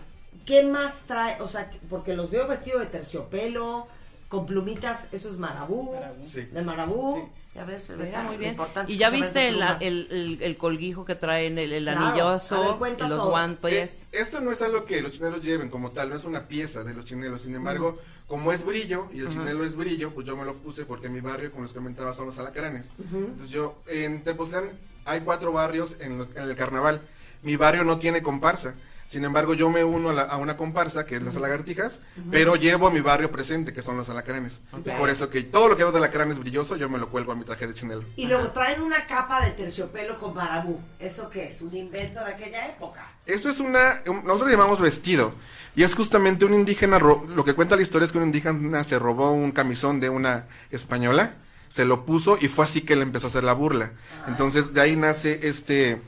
¿qué 0.45 0.63
más 0.63 1.01
trae? 1.07 1.41
O 1.41 1.47
sea, 1.49 1.69
que- 1.69 1.79
porque 1.89 2.15
los 2.15 2.31
veo 2.31 2.47
vestidos 2.47 2.79
de 2.81 2.87
terciopelo, 2.87 3.87
con 4.35 4.45
plumitas, 4.45 5.07
eso 5.13 5.29
es 5.29 5.37
marabú. 5.37 5.95
Sí. 6.21 6.41
de 6.41 6.61
marabú. 6.61 7.15
Sí. 7.23 7.41
Ya 7.55 7.63
ves, 7.63 7.89
Mira, 7.97 8.21
muy 8.23 8.35
bien. 8.35 8.51
importante 8.51 8.91
Y 8.91 8.97
ya 8.97 9.09
viste 9.09 9.47
el, 9.47 9.61
el, 9.79 10.07
el- 10.11 10.43
el 10.43 10.57
colguijo 10.57 11.05
que 11.05 11.15
traen, 11.15 11.57
el, 11.57 11.71
el 11.71 11.83
Claro. 11.85 12.05
Anillazo, 12.07 12.77
ver, 12.79 12.99
los 12.99 13.09
todo. 13.09 13.29
guantes. 13.29 14.03
Eh, 14.03 14.07
esto 14.19 14.41
no 14.41 14.51
es 14.51 14.61
algo 14.61 14.83
que 14.83 15.01
los 15.01 15.11
chinelos 15.11 15.41
lleven 15.41 15.69
como 15.69 15.91
tal, 15.91 16.09
no 16.09 16.17
es 16.17 16.25
una 16.25 16.49
pieza 16.49 16.83
de 16.83 16.93
los 16.93 17.05
chinelos. 17.05 17.43
Sin 17.43 17.55
embargo, 17.55 17.97
como 18.27 18.51
es 18.51 18.65
brillo 18.65 19.07
y 19.13 19.19
el 19.21 19.29
chinelo 19.29 19.63
es 19.63 19.77
brillo, 19.77 20.11
pues 20.13 20.27
yo 20.27 20.35
me 20.35 20.43
lo 20.43 20.53
puse 20.55 20.83
porque 20.85 21.07
mi 21.07 21.21
barrio, 21.21 21.49
como 21.51 21.63
les 21.63 21.71
comentaba, 21.71 22.13
son 22.13 22.25
los 22.25 22.37
alacranes. 22.39 22.87
Entonces 23.13 23.49
yo, 23.51 23.77
en 23.87 24.21
Tepoztlán 24.25 24.71
hay 25.05 25.21
cuatro 25.21 25.53
barrios 25.53 25.95
en, 26.01 26.17
lo- 26.17 26.27
en 26.35 26.43
el 26.49 26.55
carnaval. 26.57 26.99
Mi 27.41 27.55
barrio 27.55 27.85
no 27.85 27.97
tiene 27.99 28.21
comparsa. 28.21 28.73
Sin 29.07 29.23
embargo, 29.23 29.53
yo 29.53 29.69
me 29.69 29.83
uno 29.83 30.09
a, 30.09 30.13
la- 30.13 30.21
a 30.23 30.37
una 30.37 30.57
comparsa, 30.57 31.05
que 31.05 31.15
es 31.17 31.21
las 31.21 31.35
lagartijas, 31.35 31.99
pero 32.31 32.55
llevo 32.55 32.87
a 32.87 32.91
mi 32.91 33.01
barrio 33.01 33.31
presente, 33.31 33.71
que 33.71 33.81
son 33.83 33.95
los 33.97 34.09
alacranes. 34.09 34.59
Es 34.83 34.93
por 34.93 35.09
eso 35.09 35.29
que 35.29 35.43
todo 35.43 35.67
lo 35.69 35.77
que 35.77 35.83
veo 35.83 35.91
de 35.91 35.99
alacranes 35.99 36.39
brilloso, 36.39 36.75
yo 36.75 36.89
me 36.89 36.97
lo 36.97 37.09
cuelgo 37.09 37.31
a 37.31 37.35
mi 37.35 37.45
traje 37.45 37.67
de 37.67 37.73
chinelo. 37.75 38.03
Y 38.15 38.25
luego 38.25 38.49
traen 38.49 38.81
una 38.81 39.05
capa 39.05 39.45
de 39.45 39.51
terciopelo 39.51 40.19
con 40.19 40.33
marabú. 40.33 40.81
¿Eso 40.99 41.29
qué 41.29 41.47
es? 41.47 41.61
¿Un 41.61 41.75
invento 41.75 42.19
de 42.25 42.31
aquella 42.33 42.67
época? 42.67 43.07
Esto 43.27 43.49
es 43.49 43.59
una, 43.59 44.01
un- 44.07 44.23
nosotros 44.25 44.49
le 44.49 44.57
llamamos 44.57 44.81
vestido, 44.81 45.33
y 45.75 45.83
es 45.83 45.93
justamente 45.93 46.43
un 46.45 46.53
indígena, 46.55 46.97
ro- 46.99 47.23
lo 47.35 47.43
que 47.45 47.53
cuenta 47.53 47.75
la 47.75 47.83
historia 47.83 48.05
es 48.05 48.11
que 48.11 48.17
un 48.17 48.23
indígena 48.25 48.83
se 48.83 48.97
robó 48.97 49.31
un 49.31 49.51
camisón 49.51 49.99
de 49.99 50.09
una 50.09 50.45
española, 50.71 51.35
se 51.69 51.85
lo 51.85 52.05
puso 52.05 52.37
y 52.41 52.47
fue 52.47 52.65
así 52.65 52.81
que 52.81 52.95
le 52.95 53.03
empezó 53.03 53.27
a 53.27 53.29
hacer 53.29 53.43
la 53.43 53.53
burla. 53.53 53.91
Entonces 54.27 54.73
de 54.73 54.81
ahí 54.81 54.95
nace 54.95 55.47
este, 55.47 56.01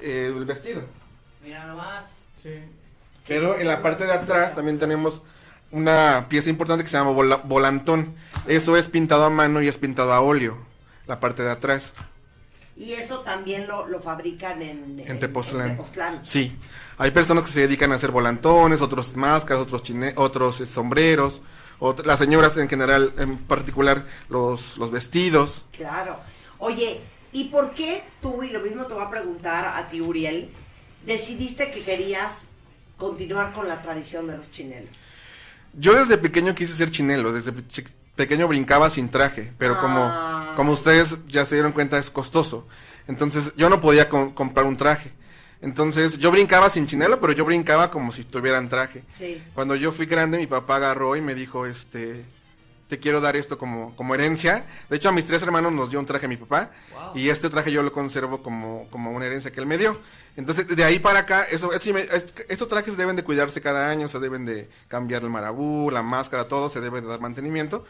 eh, 0.00 0.32
el 0.36 0.44
vestido. 0.44 0.82
Mira 1.42 1.66
nomás. 1.66 2.06
Sí. 2.42 2.54
Pero 3.26 3.58
en 3.58 3.66
la 3.68 3.82
parte 3.82 4.04
de 4.04 4.12
atrás 4.12 4.54
también 4.54 4.78
tenemos 4.78 5.22
una 5.70 6.26
pieza 6.28 6.50
importante 6.50 6.84
que 6.84 6.90
se 6.90 6.96
llama 6.96 7.12
vola- 7.12 7.40
volantón. 7.44 8.14
Eso 8.46 8.76
es 8.76 8.88
pintado 8.88 9.24
a 9.24 9.30
mano 9.30 9.62
y 9.62 9.68
es 9.68 9.78
pintado 9.78 10.12
a 10.12 10.20
óleo, 10.20 10.58
la 11.06 11.20
parte 11.20 11.42
de 11.42 11.50
atrás. 11.50 11.92
Y 12.76 12.92
eso 12.94 13.20
también 13.20 13.66
lo, 13.68 13.86
lo 13.86 14.00
fabrican 14.00 14.60
en, 14.62 15.02
En 15.06 15.18
Tepoztlán. 15.18 15.70
en 15.70 15.76
Tepoztlán. 15.76 16.24
Sí, 16.24 16.56
hay 16.98 17.10
personas 17.12 17.44
que 17.44 17.50
se 17.52 17.60
dedican 17.60 17.92
a 17.92 17.94
hacer 17.96 18.10
volantones, 18.10 18.80
otros 18.80 19.14
máscaras, 19.16 19.62
otros 19.62 19.82
chine 19.82 20.14
otros 20.16 20.60
eh, 20.60 20.66
sombreros, 20.66 21.42
ot- 21.80 22.02
las 22.04 22.18
señoras 22.18 22.56
en 22.56 22.68
general, 22.68 23.12
en 23.18 23.36
particular 23.38 24.04
los, 24.28 24.78
los 24.78 24.90
vestidos. 24.90 25.64
Claro. 25.70 26.18
Oye, 26.58 27.00
¿y 27.32 27.44
por 27.44 27.72
qué 27.74 28.02
tú, 28.20 28.42
y 28.42 28.48
lo 28.50 28.60
mismo 28.60 28.86
te 28.86 28.94
voy 28.94 29.04
a 29.04 29.10
preguntar 29.10 29.66
a 29.76 29.88
ti, 29.88 30.00
Uriel, 30.00 30.50
decidiste 31.06 31.70
que 31.70 31.82
querías 31.82 32.46
continuar 32.96 33.52
con 33.52 33.68
la 33.68 33.82
tradición 33.82 34.26
de 34.26 34.36
los 34.36 34.50
chinelos? 34.50 34.90
Yo 35.74 35.94
desde 35.94 36.18
pequeño 36.18 36.54
quise 36.54 36.74
ser 36.74 36.90
chinelo, 36.90 37.32
desde 37.32 37.52
pequeño 38.14 38.46
brincaba 38.48 38.90
sin 38.90 39.08
traje, 39.08 39.52
pero 39.58 39.74
Ah. 39.76 39.80
como, 39.80 40.56
como 40.56 40.72
ustedes 40.72 41.16
ya 41.28 41.46
se 41.46 41.54
dieron 41.56 41.72
cuenta 41.72 41.98
es 41.98 42.10
costoso. 42.10 42.66
Entonces 43.08 43.52
yo 43.56 43.68
no 43.70 43.80
podía 43.80 44.08
com- 44.08 44.32
comprar 44.32 44.66
un 44.66 44.76
traje. 44.76 45.10
Entonces 45.62 46.18
yo 46.18 46.30
brincaba 46.30 46.68
sin 46.70 46.86
chinelo, 46.86 47.20
pero 47.20 47.32
yo 47.32 47.44
brincaba 47.44 47.90
como 47.90 48.12
si 48.12 48.24
tuvieran 48.24 48.68
traje. 48.68 49.04
Sí. 49.18 49.40
Cuando 49.54 49.76
yo 49.76 49.92
fui 49.92 50.06
grande, 50.06 50.36
mi 50.38 50.46
papá 50.46 50.76
agarró 50.76 51.16
y 51.16 51.20
me 51.20 51.34
dijo, 51.34 51.66
este, 51.66 52.24
te 52.92 52.98
quiero 52.98 53.22
dar 53.22 53.36
esto 53.36 53.56
como, 53.56 53.96
como 53.96 54.14
herencia. 54.14 54.66
De 54.90 54.96
hecho, 54.96 55.08
a 55.08 55.12
mis 55.12 55.24
tres 55.24 55.42
hermanos 55.42 55.72
nos 55.72 55.88
dio 55.88 55.98
un 55.98 56.04
traje 56.04 56.28
mi 56.28 56.36
papá. 56.36 56.72
Wow. 56.92 57.12
Y 57.14 57.30
este 57.30 57.48
traje 57.48 57.72
yo 57.72 57.82
lo 57.82 57.90
conservo 57.90 58.42
como, 58.42 58.86
como 58.90 59.12
una 59.12 59.24
herencia 59.24 59.50
que 59.50 59.60
él 59.60 59.66
me 59.66 59.78
dio. 59.78 59.98
Entonces, 60.36 60.68
de 60.68 60.84
ahí 60.84 60.98
para 60.98 61.20
acá, 61.20 61.44
eso, 61.44 61.70
estos 61.72 62.68
trajes 62.68 62.98
deben 62.98 63.16
de 63.16 63.24
cuidarse 63.24 63.62
cada 63.62 63.88
año, 63.88 64.10
se 64.10 64.18
deben 64.18 64.44
de 64.44 64.68
cambiar 64.88 65.22
el 65.22 65.30
marabú, 65.30 65.90
la 65.90 66.02
máscara, 66.02 66.48
todo, 66.48 66.68
se 66.68 66.82
debe 66.82 67.00
de 67.00 67.06
dar 67.06 67.18
mantenimiento. 67.18 67.86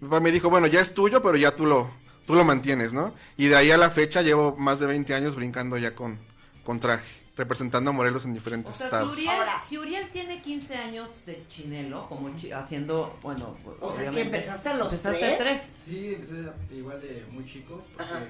Mi 0.00 0.08
papá 0.08 0.20
me 0.20 0.30
dijo, 0.32 0.50
bueno, 0.50 0.66
ya 0.66 0.82
es 0.82 0.92
tuyo, 0.92 1.22
pero 1.22 1.38
ya 1.38 1.56
tú 1.56 1.64
lo, 1.64 1.88
tú 2.26 2.34
lo 2.34 2.44
mantienes, 2.44 2.92
¿no? 2.92 3.14
Y 3.38 3.46
de 3.46 3.56
ahí 3.56 3.70
a 3.70 3.78
la 3.78 3.88
fecha 3.88 4.20
llevo 4.20 4.54
más 4.58 4.80
de 4.80 4.86
20 4.86 5.14
años 5.14 5.34
brincando 5.34 5.78
ya 5.78 5.94
con, 5.94 6.18
con 6.62 6.78
traje, 6.78 7.10
representando 7.36 7.90
a 7.90 7.92
Morelos 7.92 8.24
en 8.24 8.32
diferentes 8.34 8.70
O 8.70 8.74
sea, 8.74 8.78
si 8.78 8.84
estados. 8.96 9.12
Uriel, 9.12 9.28
Ahora- 9.30 9.60
si 9.60 9.76
Uriel 9.78 10.08
tiene 10.10 10.40
15 10.40 10.74
años 10.76 11.10
de 11.26 11.44
chinelo, 11.48 12.08
como 12.08 12.34
chi- 12.36 12.50
haciendo, 12.52 13.16
bueno, 13.22 13.56
O 13.80 13.92
sea, 13.92 14.10
que 14.10 14.20
empezaste 14.22 14.68
a 14.70 14.74
los 14.74 14.86
empezaste 14.92 15.36
tres. 15.38 15.76
Sí, 15.84 16.14
empecé 16.14 16.34
igual 16.74 17.00
de 17.00 17.24
muy 17.30 17.44
chico, 17.46 17.82
porque 17.96 18.12
Ajá. 18.12 18.22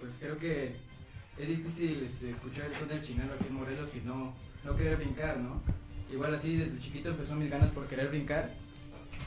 pues 0.00 0.14
creo 0.18 0.38
que 0.38 0.74
es 1.38 1.48
difícil 1.48 2.02
este, 2.04 2.30
escuchar 2.30 2.66
el 2.66 2.74
son 2.74 2.88
del 2.88 3.02
chinelo 3.02 3.34
aquí 3.34 3.44
en 3.48 3.54
Morelos 3.54 3.90
y 3.94 4.00
no, 4.00 4.32
no 4.64 4.76
querer 4.76 4.96
brincar, 4.96 5.36
¿no? 5.38 5.60
Igual 6.12 6.32
así 6.34 6.56
desde 6.56 6.80
chiquito 6.80 7.08
empezó 7.10 7.34
mis 7.34 7.50
ganas 7.50 7.70
por 7.70 7.86
querer 7.86 8.08
brincar. 8.08 8.50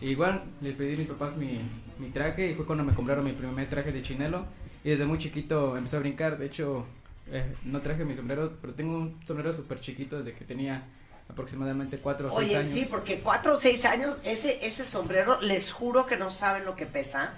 Igual 0.02 0.44
les 0.62 0.76
pedí 0.76 0.94
a 0.96 0.98
mis 0.98 1.08
papás 1.08 1.36
mi, 1.36 1.62
mi 2.00 2.10
traje 2.10 2.52
y 2.52 2.56
fue 2.56 2.66
cuando 2.66 2.84
me 2.84 2.94
compraron 2.94 3.26
mi 3.26 3.32
primer 3.34 3.68
traje 3.70 3.92
de 3.92 4.02
chinelo 4.02 4.46
y 4.84 4.90
desde 4.90 5.06
muy 5.06 5.18
chiquito 5.18 5.76
empecé 5.76 5.98
a 5.98 6.00
brincar. 6.00 6.38
De 6.38 6.46
hecho, 6.46 6.86
eh, 7.32 7.56
no 7.64 7.82
traje 7.82 8.06
mi 8.06 8.16
sombrero, 8.16 8.58
pero 8.62 8.74
tengo 8.74 8.98
un 8.98 9.20
sombrero 9.26 9.52
súper 9.54 9.80
chiquito 9.80 10.18
desde 10.18 10.34
que 10.34 10.46
tenía 10.46 10.84
aproximadamente 11.30 11.98
4 12.00 12.28
o 12.28 12.32
6 12.32 12.50
Oye, 12.50 12.58
años. 12.58 12.74
sí, 12.74 12.88
porque 12.90 13.20
cuatro 13.20 13.56
o 13.56 13.58
seis 13.58 13.84
años, 13.86 14.18
ese, 14.24 14.66
ese 14.66 14.86
sombrero, 14.86 15.42
les 15.42 15.74
juro 15.74 16.06
que 16.06 16.16
no 16.16 16.30
saben 16.30 16.66
lo 16.66 16.76
que 16.76 16.86
pesa. 16.86 17.34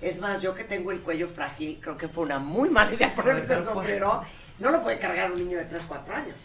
Es 0.00 0.20
más, 0.20 0.42
yo 0.42 0.54
que 0.54 0.64
tengo 0.64 0.92
el 0.92 1.00
cuello 1.00 1.28
frágil, 1.28 1.78
creo 1.80 1.96
que 1.96 2.08
fue 2.08 2.24
una 2.24 2.38
muy 2.38 2.70
mala 2.70 2.94
idea 2.94 3.10
ponerme 3.16 3.40
ese 3.40 3.54
pues, 3.56 3.66
sombrero. 3.66 4.22
No 4.58 4.70
lo 4.70 4.82
puede 4.82 4.98
cargar 4.98 5.32
un 5.32 5.38
niño 5.38 5.58
de 5.58 5.64
3, 5.64 5.82
4 5.88 6.14
años. 6.14 6.36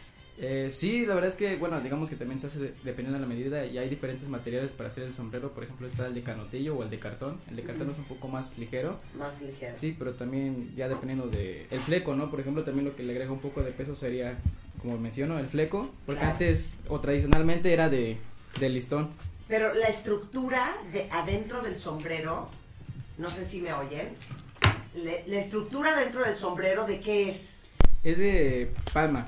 Eh, 0.42 0.70
sí, 0.72 1.06
la 1.06 1.16
verdad 1.16 1.30
es 1.30 1.36
que, 1.36 1.58
bueno, 1.58 1.82
digamos 1.82 2.10
que 2.10 2.16
también 2.16 2.40
se 2.40 2.48
hace 2.48 2.60
de- 2.60 2.74
dependiendo 2.86 3.14
de 3.14 3.20
la 3.20 3.28
medida 3.28 3.66
y 3.66 3.78
hay 3.78 3.90
diferentes 3.90 4.30
materiales 4.30 4.72
para 4.74 4.88
hacer 4.88 5.04
el 5.04 5.14
sombrero. 5.14 5.52
Por 5.52 5.66
ejemplo, 5.66 5.86
está 5.86 6.08
el 6.08 6.14
de 6.14 6.24
canotillo 6.24 6.78
o 6.78 6.84
el 6.84 6.90
de 6.90 6.98
cartón. 6.98 7.42
El 7.50 7.58
de 7.58 7.64
cartón 7.64 7.90
es 7.90 7.98
un 7.98 8.06
poco 8.06 8.30
más 8.30 8.58
ligero, 8.58 9.00
Más 9.18 9.42
ligero. 9.42 9.76
sí, 9.76 9.94
pero 10.00 10.14
también 10.14 10.72
ya 10.78 10.88
dependiendo 10.88 11.28
de 11.28 11.68
el 11.70 11.80
fleco, 11.80 12.16
¿no? 12.16 12.32
Por 12.32 12.40
ejemplo, 12.40 12.64
también 12.64 12.86
lo 12.86 12.96
que 12.96 13.04
le 13.04 13.12
agrega 13.12 13.32
un 13.34 13.42
poco 13.42 13.62
de 13.64 13.72
peso 13.72 13.98
sería, 13.98 14.38
como 14.82 14.98
menciono, 14.98 15.38
el 15.40 15.48
fleco, 15.48 15.92
porque 16.06 16.20
Claro. 16.20 16.34
antes 16.34 16.72
o 16.88 17.02
tradicionalmente 17.02 17.74
era 17.74 17.90
de, 17.90 18.18
de 18.62 18.70
listón. 18.70 19.10
Pero 19.50 19.74
la 19.74 19.88
estructura 19.88 20.78
de 20.94 21.10
adentro 21.12 21.62
del 21.62 21.78
sombrero, 21.78 22.50
no 23.18 23.28
sé 23.28 23.44
si 23.44 23.60
me 23.60 23.74
oyen, 23.74 24.10
le- 24.96 25.26
la 25.28 25.40
estructura 25.40 26.00
dentro 26.00 26.24
del 26.24 26.36
sombrero, 26.36 26.86
¿de 26.86 27.02
qué 27.02 27.28
es? 27.28 27.56
Es 28.06 28.18
de 28.20 28.72
palma, 28.94 29.28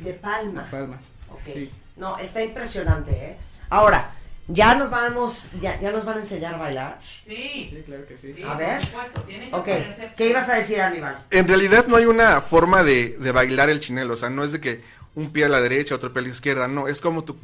De 0.00 0.12
palma. 0.14 0.68
palma. 0.70 0.98
Ok. 1.30 1.40
Sí. 1.42 1.70
No, 1.96 2.18
está 2.18 2.42
impresionante, 2.42 3.10
¿eh? 3.12 3.36
Ahora, 3.70 4.12
¿Ya 4.50 4.74
nos 4.74 4.88
vamos, 4.88 5.50
ya, 5.60 5.78
ya 5.78 5.92
nos 5.92 6.06
van 6.06 6.16
a 6.16 6.20
enseñar 6.20 6.54
a 6.54 6.56
bailar? 6.56 6.98
Sí. 7.02 7.66
Sí, 7.68 7.82
claro 7.84 8.06
que 8.06 8.16
sí. 8.16 8.32
Sí, 8.32 8.42
A 8.42 8.54
ver. 8.54 8.78
por 8.78 8.86
supuesto, 8.86 9.20
tienen 9.24 9.50
que 9.50 9.56
Ok, 9.56 9.66
ponerse- 9.66 10.14
¿qué 10.16 10.30
ibas 10.30 10.48
a 10.48 10.54
decir, 10.54 10.80
Aníbal? 10.80 11.22
En 11.30 11.46
realidad 11.46 11.84
no 11.86 11.96
hay 11.96 12.06
una 12.06 12.40
forma 12.40 12.82
de, 12.82 13.10
de 13.18 13.30
bailar 13.30 13.68
el 13.68 13.78
chinelo, 13.78 14.14
o 14.14 14.16
sea, 14.16 14.30
no 14.30 14.42
es 14.44 14.52
de 14.52 14.60
que 14.62 14.80
un 15.14 15.32
pie 15.32 15.44
a 15.44 15.48
la 15.50 15.60
derecha, 15.60 15.96
otro 15.96 16.14
pie 16.14 16.20
a 16.20 16.22
la 16.22 16.30
izquierda, 16.30 16.66
no, 16.66 16.88
es 16.88 17.02
como 17.02 17.24
tú, 17.24 17.36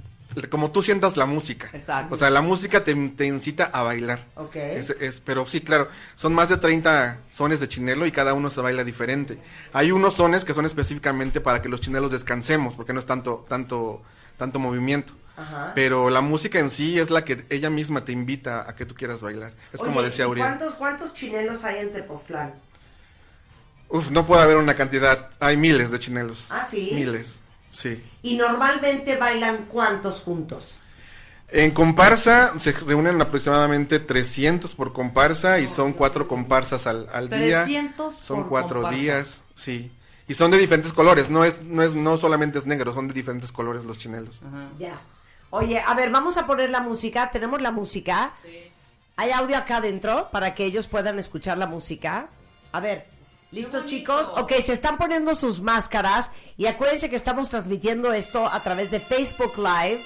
como 0.50 0.70
tú 0.70 0.82
sientas 0.82 1.16
la 1.16 1.26
música. 1.26 1.68
Exacto. 1.72 2.14
O 2.14 2.18
sea, 2.18 2.30
la 2.30 2.40
música 2.42 2.82
te, 2.84 2.94
te 3.10 3.26
incita 3.26 3.64
a 3.64 3.82
bailar. 3.82 4.24
Ok. 4.36 4.56
Es, 4.56 4.90
es- 4.90 5.20
pero 5.20 5.46
sí, 5.46 5.60
claro, 5.60 5.88
son 6.16 6.34
más 6.34 6.48
de 6.48 6.56
30 6.56 7.18
sones 7.30 7.60
de 7.60 7.68
chinelo 7.68 8.06
y 8.06 8.12
cada 8.12 8.34
uno 8.34 8.50
se 8.50 8.60
baila 8.60 8.84
diferente. 8.84 9.38
Hay 9.72 9.92
unos 9.92 10.14
sones 10.14 10.44
que 10.44 10.54
son 10.54 10.66
específicamente 10.66 11.40
para 11.40 11.62
que 11.62 11.68
los 11.68 11.80
chinelos 11.80 12.10
descansemos, 12.12 12.74
porque 12.74 12.92
no 12.92 12.98
es 13.00 13.06
tanto, 13.06 13.44
tanto, 13.48 14.02
tanto 14.36 14.58
movimiento. 14.58 15.12
Ajá. 15.36 15.72
Pero 15.74 16.10
la 16.10 16.20
música 16.20 16.58
en 16.60 16.70
sí 16.70 16.98
es 16.98 17.10
la 17.10 17.24
que 17.24 17.44
ella 17.50 17.68
misma 17.70 18.04
te 18.04 18.12
invita 18.12 18.68
a 18.68 18.76
que 18.76 18.86
tú 18.86 18.94
quieras 18.94 19.20
bailar. 19.20 19.52
Es 19.72 19.80
como 19.80 20.00
decía 20.02 20.26
¿y 20.26 20.28
Uriel. 20.28 20.46
¿Cuántos, 20.46 20.74
¿Cuántos 20.74 21.12
chinelos 21.14 21.64
hay 21.64 21.78
en 21.78 21.92
Tepoztlán? 21.92 22.54
Uf, 23.88 24.10
no 24.10 24.26
puede 24.26 24.42
haber 24.42 24.56
una 24.56 24.74
cantidad. 24.74 25.30
Hay 25.40 25.56
miles 25.56 25.90
de 25.90 25.98
chinelos. 25.98 26.48
Ah, 26.50 26.66
¿sí? 26.68 26.90
Miles, 26.92 27.38
sí. 27.74 28.02
¿Y 28.22 28.36
normalmente 28.36 29.16
bailan 29.16 29.66
cuántos 29.66 30.20
juntos? 30.20 30.80
En 31.48 31.70
comparsa 31.72 32.58
se 32.58 32.72
reúnen 32.72 33.20
aproximadamente 33.20 34.00
300 34.00 34.74
por 34.74 34.92
comparsa 34.92 35.60
y 35.60 35.68
son 35.68 35.92
cuatro 35.92 36.26
comparsas 36.26 36.86
al, 36.86 37.08
al 37.12 37.28
día. 37.28 37.64
300 37.64 38.14
Son 38.14 38.40
por 38.40 38.48
cuatro 38.48 38.80
comparsa. 38.82 38.98
días, 39.00 39.40
sí. 39.54 39.92
Y 40.26 40.34
son 40.34 40.50
de 40.50 40.58
diferentes 40.58 40.92
colores, 40.92 41.28
no 41.30 41.44
es, 41.44 41.62
no 41.62 41.82
es, 41.82 41.94
no 41.94 42.16
solamente 42.16 42.58
es 42.58 42.66
negro, 42.66 42.94
son 42.94 43.08
de 43.08 43.14
diferentes 43.14 43.52
colores 43.52 43.84
los 43.84 43.98
chinelos. 43.98 44.40
Ya. 44.78 44.98
Oye, 45.50 45.80
a 45.80 45.94
ver, 45.94 46.10
vamos 46.10 46.38
a 46.38 46.46
poner 46.46 46.70
la 46.70 46.80
música. 46.80 47.30
¿Tenemos 47.30 47.60
la 47.60 47.70
música? 47.70 48.32
¿Hay 49.16 49.30
audio 49.30 49.56
acá 49.56 49.76
adentro 49.76 50.28
para 50.32 50.54
que 50.54 50.64
ellos 50.64 50.88
puedan 50.88 51.18
escuchar 51.18 51.58
la 51.58 51.66
música? 51.66 52.28
A 52.72 52.80
ver, 52.80 53.06
¿listos 53.54 53.86
chicos? 53.86 54.32
Ok, 54.36 54.52
se 54.60 54.72
están 54.72 54.98
poniendo 54.98 55.34
sus 55.34 55.60
máscaras 55.60 56.30
y 56.56 56.66
acuérdense 56.66 57.08
que 57.08 57.16
estamos 57.16 57.48
transmitiendo 57.48 58.12
esto 58.12 58.46
a 58.46 58.60
través 58.60 58.90
de 58.90 59.00
Facebook 59.00 59.52
Live. 59.56 60.02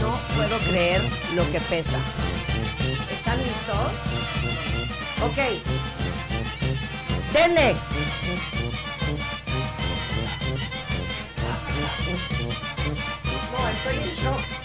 No 0.00 0.18
puedo 0.36 0.58
creer 0.70 1.02
Ok. 5.28 5.36
Denle. 7.34 7.76
No, 13.52 13.68
estoy 13.68 13.96
en 13.96 14.14
shock. 14.16 14.57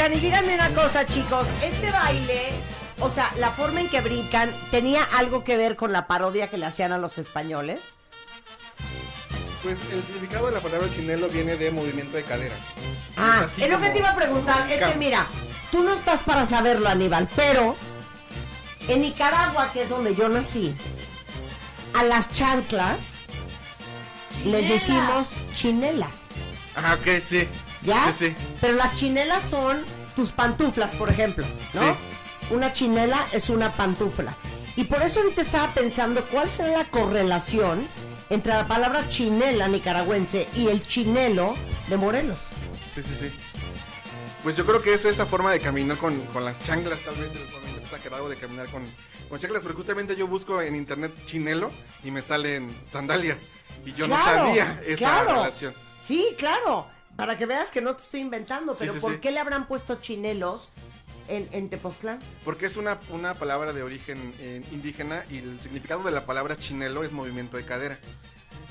Oigan, 0.00 0.16
y 0.16 0.20
díganme 0.20 0.54
una 0.54 0.70
cosa, 0.70 1.06
chicos. 1.06 1.46
Este 1.62 1.90
baile, 1.90 2.52
o 3.00 3.10
sea, 3.10 3.30
la 3.36 3.50
forma 3.50 3.82
en 3.82 3.88
que 3.90 4.00
brincan, 4.00 4.50
¿tenía 4.70 5.04
algo 5.18 5.44
que 5.44 5.58
ver 5.58 5.76
con 5.76 5.92
la 5.92 6.06
parodia 6.06 6.48
que 6.48 6.56
le 6.56 6.64
hacían 6.64 6.92
a 6.92 6.96
los 6.96 7.18
españoles? 7.18 7.80
Pues 9.62 9.76
el 9.92 10.02
significado 10.02 10.46
de 10.46 10.52
la 10.52 10.60
palabra 10.60 10.88
chinelo 10.94 11.28
viene 11.28 11.58
de 11.58 11.70
movimiento 11.70 12.16
de 12.16 12.22
cadera. 12.22 12.54
Ah, 13.18 13.42
así 13.44 13.62
es 13.62 13.68
lo 13.68 13.78
que 13.78 13.90
te 13.90 13.98
iba 13.98 14.08
a 14.08 14.16
preguntar. 14.16 14.72
Es 14.72 14.82
que 14.82 14.94
mira, 14.94 15.26
tú 15.70 15.82
no 15.82 15.92
estás 15.92 16.22
para 16.22 16.46
saberlo, 16.46 16.88
Aníbal, 16.88 17.28
pero 17.36 17.76
en 18.88 19.02
Nicaragua, 19.02 19.70
que 19.70 19.82
es 19.82 19.90
donde 19.90 20.14
yo 20.14 20.30
nací, 20.30 20.74
a 21.92 22.04
las 22.04 22.32
chanclas 22.32 23.26
les 24.46 24.66
decimos 24.66 25.28
chinelas. 25.54 26.28
Ah, 26.74 26.96
ok, 26.98 27.20
sí. 27.22 27.46
¿Ya? 27.82 28.10
Sí, 28.12 28.28
sí. 28.28 28.36
Pero 28.60 28.74
las 28.74 28.96
chinelas 28.96 29.42
son 29.42 29.84
tus 30.16 30.32
pantuflas, 30.32 30.94
por 30.94 31.10
ejemplo, 31.10 31.46
¿no? 31.74 31.80
Sí. 31.80 31.86
Una 32.50 32.72
chinela 32.72 33.26
es 33.32 33.48
una 33.48 33.72
pantufla. 33.72 34.34
Y 34.76 34.84
por 34.84 35.02
eso 35.02 35.20
ahorita 35.20 35.40
estaba 35.40 35.72
pensando 35.72 36.22
cuál 36.24 36.48
será 36.48 36.78
la 36.78 36.84
correlación 36.84 37.86
entre 38.28 38.52
la 38.52 38.66
palabra 38.66 39.08
chinela 39.08 39.68
nicaragüense 39.68 40.48
y 40.54 40.68
el 40.68 40.86
chinelo 40.86 41.54
de 41.88 41.96
Morelos. 41.96 42.38
Sí, 42.92 43.02
sí, 43.02 43.14
sí. 43.18 43.30
Pues 44.42 44.56
yo 44.56 44.64
creo 44.64 44.80
que 44.82 44.94
es 44.94 45.04
esa 45.04 45.26
forma 45.26 45.52
de 45.52 45.60
caminar 45.60 45.96
con, 45.96 46.18
con 46.26 46.44
las 46.44 46.60
chanclas, 46.60 47.00
tal 47.00 47.14
vez 47.16 47.30
de 48.28 48.36
caminar 48.36 48.68
con, 48.68 48.82
con 49.28 49.38
chanclas, 49.38 49.62
pero 49.62 49.74
justamente 49.74 50.16
yo 50.16 50.26
busco 50.26 50.62
en 50.62 50.76
internet 50.76 51.12
chinelo 51.24 51.70
y 52.04 52.10
me 52.10 52.22
salen 52.22 52.74
sandalias. 52.84 53.42
Y 53.84 53.92
yo 53.92 54.06
no 54.06 54.16
sabía 54.16 54.80
esa 54.86 54.98
claro. 54.98 55.32
relación. 55.34 55.74
Sí, 56.04 56.34
claro. 56.38 56.86
Para 57.20 57.38
que 57.38 57.46
veas 57.46 57.70
que 57.70 57.80
no 57.80 57.94
te 57.94 58.02
estoy 58.02 58.20
inventando, 58.20 58.74
pero 58.74 58.94
sí, 58.94 59.00
¿por 59.00 59.12
sí. 59.12 59.18
qué 59.20 59.30
le 59.30 59.40
habrán 59.40 59.66
puesto 59.68 59.96
chinelos 59.96 60.68
en, 61.28 61.48
en 61.52 61.68
Tepoztlán? 61.68 62.18
Porque 62.44 62.66
es 62.66 62.76
una, 62.76 62.98
una 63.10 63.34
palabra 63.34 63.72
de 63.72 63.82
origen 63.82 64.34
eh, 64.40 64.62
indígena 64.72 65.24
y 65.30 65.38
el 65.38 65.60
significado 65.60 66.02
de 66.02 66.10
la 66.10 66.26
palabra 66.26 66.56
chinelo 66.56 67.04
es 67.04 67.12
movimiento 67.12 67.56
de 67.56 67.64
cadera. 67.64 67.98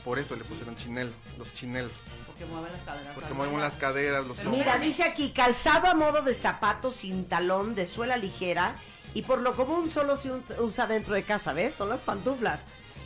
Por 0.04 0.18
eso 0.18 0.36
le 0.36 0.44
pusieron 0.44 0.76
chinelo, 0.76 1.12
los 1.38 1.54
chinelos. 1.54 1.92
Porque 2.26 2.46
mueven 2.46 2.72
las 2.72 2.82
caderas. 2.82 3.16
Porque 3.16 3.34
mueven 3.34 3.62
las 3.62 3.76
caderas, 3.76 4.26
los 4.26 4.40
hombros. 4.40 4.58
Mira, 4.58 4.78
dice 4.78 5.04
aquí, 5.04 5.32
calzado 5.32 5.88
a 5.88 5.94
modo 5.94 6.22
de 6.22 6.34
zapato 6.34 6.92
sin 6.92 7.28
talón, 7.28 7.76
de 7.76 7.86
suela 7.86 8.18
ligera, 8.18 8.76
y 9.14 9.24
por 9.24 9.42
lo 9.42 9.56
común 9.56 9.90
solo 9.90 10.18
se 10.18 10.32
usa 10.60 10.88
dentro 10.88 11.16
de 11.16 11.24
casa, 11.24 11.54
¿ves? 11.54 11.76
Son 11.76 11.90
las 11.90 12.00
pantuflas. 12.00 12.64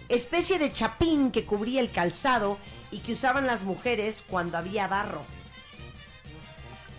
Especie 0.09 0.59
de 0.59 0.71
chapín 0.71 1.31
que 1.31 1.45
cubría 1.45 1.81
el 1.81 1.91
calzado 1.91 2.57
y 2.93 2.99
que 2.99 3.13
usaban 3.13 3.47
las 3.47 3.63
mujeres 3.63 4.23
cuando 4.27 4.57
había 4.57 4.87
barro. 4.87 5.23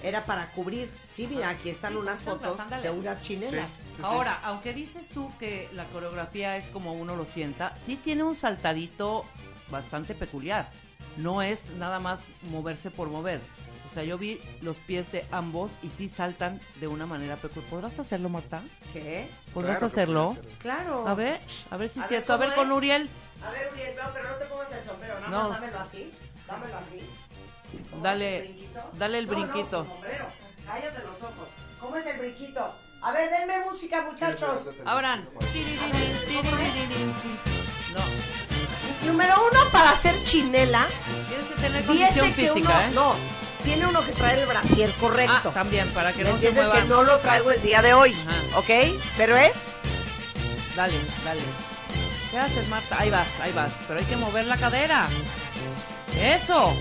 Era 0.02 0.24
para 0.24 0.50
cubrir. 0.50 0.90
Sí, 1.10 1.26
mira, 1.28 1.50
aquí 1.50 1.70
están 1.70 1.96
unas 1.96 2.20
fotos 2.20 2.58
de 2.82 2.90
unas 2.90 3.22
chinelas. 3.22 3.70
Sí, 3.70 3.80
sí. 3.96 4.02
Ahora, 4.02 4.38
aunque 4.42 4.74
dices 4.74 5.08
tú 5.08 5.30
que 5.38 5.68
la 5.72 5.84
coreografía 5.86 6.56
es 6.56 6.66
como 6.66 6.92
uno 6.92 7.16
lo 7.16 7.24
sienta, 7.24 7.74
sí 7.76 7.96
tiene 7.96 8.24
un 8.24 8.34
saltadito 8.34 9.24
bastante 9.70 10.14
peculiar. 10.14 10.68
No 11.16 11.42
es 11.42 11.70
nada 11.78 12.00
más 12.00 12.24
moverse 12.50 12.90
por 12.90 13.08
mover. 13.08 13.40
O 13.94 13.96
sea, 13.96 14.02
yo 14.02 14.18
vi 14.18 14.40
los 14.60 14.78
pies 14.78 15.12
de 15.12 15.24
ambos 15.30 15.70
y 15.80 15.88
sí 15.88 16.08
saltan 16.08 16.60
de 16.80 16.88
una 16.88 17.06
manera 17.06 17.36
peculiar. 17.36 17.70
¿Podrás 17.70 17.96
hacerlo, 18.00 18.28
Marta? 18.28 18.60
¿Qué? 18.92 19.30
¿Podrás 19.52 19.78
Claro 19.78 19.86
hacerlo? 19.86 20.30
hacerlo. 20.32 20.50
Claro. 20.58 21.06
A 21.08 21.14
ver, 21.14 21.40
a 21.70 21.76
ver 21.76 21.88
si 21.88 22.00
es 22.00 22.08
cierto. 22.08 22.32
A 22.32 22.36
ver 22.38 22.48
¿cómo 22.48 22.62
con 22.62 22.70
es? 22.72 22.76
Uriel. 22.78 23.08
A 23.46 23.50
ver, 23.52 23.70
Uriel, 23.72 23.94
no, 23.96 24.02
pero 24.12 24.28
no 24.30 24.34
te 24.34 24.44
pongas 24.46 24.72
el 24.72 24.84
sombrero, 24.84 25.14
nada 25.20 25.30
No. 25.30 25.48
más 25.48 25.60
dámelo 25.60 25.78
así. 25.78 26.10
Dámelo 26.48 26.76
así. 26.76 27.08
¿Cómo 27.92 28.02
Dale- 28.02 28.36
es 28.38 28.42
el 28.42 28.48
brinquito? 28.56 28.80
dale 28.94 29.18
el 29.18 29.26
No, 29.26 29.30
no, 29.32 29.38
brinquito. 29.38 29.82
sin 29.84 29.92
sombrero. 29.92 30.26
Cállate 30.66 30.98
los 30.98 31.22
ojos. 31.22 31.48
¿Cómo 31.80 31.96
es 31.96 32.06
el 32.06 32.18
brinquito? 32.18 32.74
A 33.00 33.12
ver, 33.12 33.30
denme 33.30 33.58
música, 33.64 34.02
muchachos. 34.02 34.70
Abran. 34.84 35.22
No, 37.94 39.06
Número 39.12 39.34
uno, 39.52 39.60
para 39.70 39.90
hacer 39.92 40.14
chinela, 40.24 40.84
tienes 41.28 41.46
que 41.46 41.54
tener 41.54 41.84
condición 41.84 42.32
física, 42.32 42.70
uno, 42.70 42.80
¿eh? 42.80 42.90
no, 42.94 43.14
tiene 43.64 43.86
uno 43.86 44.04
que 44.04 44.12
traer 44.12 44.40
el 44.40 44.46
brasier 44.46 44.90
correcto. 45.00 45.48
Ah, 45.50 45.54
también, 45.54 45.88
para 45.90 46.12
que 46.12 46.24
¿Me 46.24 46.30
no 46.30 46.38
se 46.38 46.48
entiendes 46.48 46.66
mueva. 46.66 46.82
que 46.82 46.88
no 46.88 47.02
lo 47.02 47.18
traigo 47.18 47.50
el 47.50 47.62
día 47.62 47.82
de 47.82 47.94
hoy? 47.94 48.12
Ajá. 48.26 48.58
¿Ok? 48.58 48.70
Pero 49.16 49.36
es 49.36 49.74
Dale, 50.76 50.94
dale. 51.24 51.40
¿Qué 52.30 52.38
haces, 52.38 52.68
Marta? 52.68 52.96
Ahí 52.98 53.08
vas, 53.10 53.28
ahí 53.40 53.52
vas. 53.52 53.72
Pero 53.86 54.00
hay 54.00 54.06
que 54.06 54.16
mover 54.16 54.44
la 54.46 54.56
cadera. 54.56 55.06
Eso. 56.20 56.74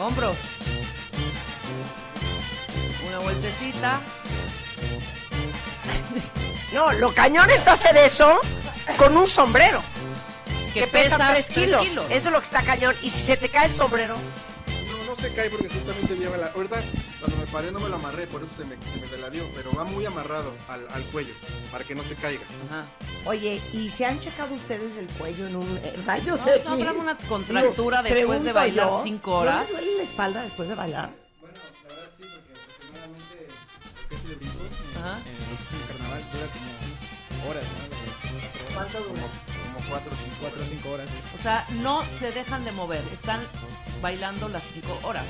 Hombros. 0.00 0.36
Una 3.08 3.18
vueltecita. 3.20 4.00
No, 6.72 6.92
lo 6.92 7.12
cañón 7.14 7.48
está 7.50 7.72
hacer 7.72 7.96
eso 7.96 8.40
con 8.98 9.16
un 9.16 9.26
sombrero. 9.28 9.80
Que, 10.74 10.80
Que, 10.80 10.86
pesa 10.88 11.16
3 11.16 11.46
tres 11.46 11.56
kilos. 11.56 11.86
Eso 11.86 12.08
es 12.10 12.24
lo 12.26 12.38
que 12.38 12.44
está 12.44 12.62
cañón. 12.62 12.94
Y 13.02 13.10
si 13.10 13.20
se 13.22 13.36
te 13.36 13.48
cae 13.48 13.66
el 13.66 13.74
sombrero, 13.74 14.16
se 15.28 15.34
cae 15.34 15.50
porque 15.50 15.68
justamente 15.68 16.14
lleva 16.16 16.36
la. 16.36 16.46
Ahorita, 16.48 16.80
cuando 17.20 17.36
me 17.38 17.46
pared 17.46 17.72
no 17.72 17.80
me 17.80 17.88
lo 17.88 17.96
amarré, 17.96 18.26
por 18.26 18.42
eso 18.42 18.50
se 18.56 18.64
me, 18.64 18.76
se 18.76 19.00
me 19.00 19.06
veladió, 19.08 19.44
pero 19.54 19.72
va 19.72 19.84
muy 19.84 20.04
amarrado 20.06 20.52
al, 20.68 20.86
al 20.92 21.02
cuello, 21.04 21.34
para 21.72 21.84
que 21.84 21.94
no 21.94 22.02
se 22.04 22.14
caiga. 22.14 22.42
Ajá. 22.68 22.84
Oye, 23.24 23.60
¿y 23.72 23.90
se 23.90 24.06
han 24.06 24.20
checado 24.20 24.54
ustedes 24.54 24.96
el 24.96 25.06
cuello 25.08 25.48
en 25.48 25.56
un 25.56 25.80
rayos 26.06 26.40
¿No, 26.40 26.64
no 26.64 26.70
habrá 26.72 26.92
una 26.92 27.16
contractura 27.18 28.02
Digo, 28.02 28.14
después 28.14 28.44
de 28.44 28.52
bailar 28.52 28.88
yo, 28.88 29.00
cinco 29.02 29.38
horas? 29.38 29.54
¿No 29.56 29.62
les 29.62 29.70
duele 29.72 29.96
la 29.96 30.02
espalda 30.04 30.42
después 30.42 30.68
de 30.68 30.74
bailar? 30.74 31.10
Bueno, 31.40 31.54
la 31.56 31.94
verdad 31.94 32.10
sí, 32.16 32.24
porque 32.32 32.52
aproximadamente 32.52 33.48
lo 34.02 34.08
que 34.08 34.14
es 34.14 34.24
el 34.24 34.36
brinco, 34.36 34.58
en, 34.62 35.02
Ajá. 35.02 35.18
en 35.18 35.34
lo 35.42 35.56
que 35.56 35.64
es 35.64 35.72
el 35.72 35.88
carnaval, 35.88 36.22
dura 36.32 36.46
como 36.54 37.50
horas, 37.50 37.64
¿no? 37.64 38.74
¿Cuánto 38.74 38.98
dura? 39.00 39.22
Como 39.22 39.88
cuatro 39.88 40.12
o 40.12 40.16
cinco. 40.16 40.36
4 40.40 40.62
o 40.62 40.66
5 40.66 40.90
horas. 40.90 41.08
O 41.38 41.42
sea, 41.42 41.66
no 41.82 42.04
se 42.20 42.30
dejan 42.30 42.64
de 42.64 42.72
mover, 42.72 43.02
están 43.12 43.40
bailando 44.02 44.48
las 44.48 44.62
cinco 44.72 44.98
horas. 45.02 45.24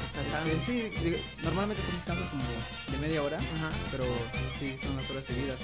Este, 0.45 0.61
sí, 0.61 0.89
digo, 1.03 1.19
normalmente 1.43 1.83
son 1.83 1.95
descansos 1.95 2.27
como 2.29 2.43
de 2.91 2.99
media 2.99 3.23
hora, 3.23 3.39
Ajá. 3.39 3.71
pero 3.91 4.05
sí, 4.59 4.77
son 4.81 4.97
las 4.97 5.09
horas 5.11 5.25
seguidas. 5.25 5.59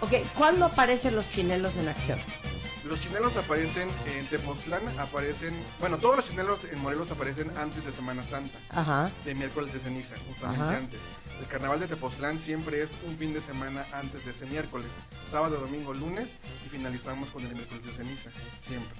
Ok, 0.00 0.12
¿cuándo 0.36 0.66
aparecen 0.66 1.14
los 1.14 1.28
chinelos 1.30 1.74
en 1.76 1.88
acción? 1.88 2.18
Los 2.88 3.00
chinelos 3.00 3.36
aparecen 3.36 3.88
en 4.06 4.26
Tepoztlán, 4.28 4.82
aparecen, 5.00 5.54
bueno, 5.80 5.98
todos 5.98 6.16
los 6.16 6.28
chinelos 6.28 6.64
en 6.64 6.78
Morelos 6.80 7.10
aparecen 7.10 7.50
antes 7.58 7.84
de 7.84 7.90
Semana 7.90 8.22
Santa, 8.22 8.56
Ajá. 8.70 9.10
de 9.24 9.34
miércoles 9.34 9.72
de 9.72 9.80
ceniza, 9.80 10.14
justamente 10.28 10.62
Ajá. 10.64 10.76
antes. 10.76 11.00
El 11.40 11.46
carnaval 11.48 11.80
de 11.80 11.88
Tepoztlán 11.88 12.38
siempre 12.38 12.80
es 12.82 12.92
un 13.06 13.16
fin 13.16 13.34
de 13.34 13.40
semana 13.42 13.84
antes 13.92 14.24
de 14.24 14.30
ese 14.30 14.46
miércoles, 14.46 14.86
sábado, 15.30 15.58
domingo, 15.58 15.92
lunes 15.94 16.30
y 16.64 16.68
finalizamos 16.68 17.30
con 17.30 17.44
el 17.44 17.52
miércoles 17.54 17.84
de 17.84 17.92
ceniza, 17.92 18.30
siempre. 18.66 18.96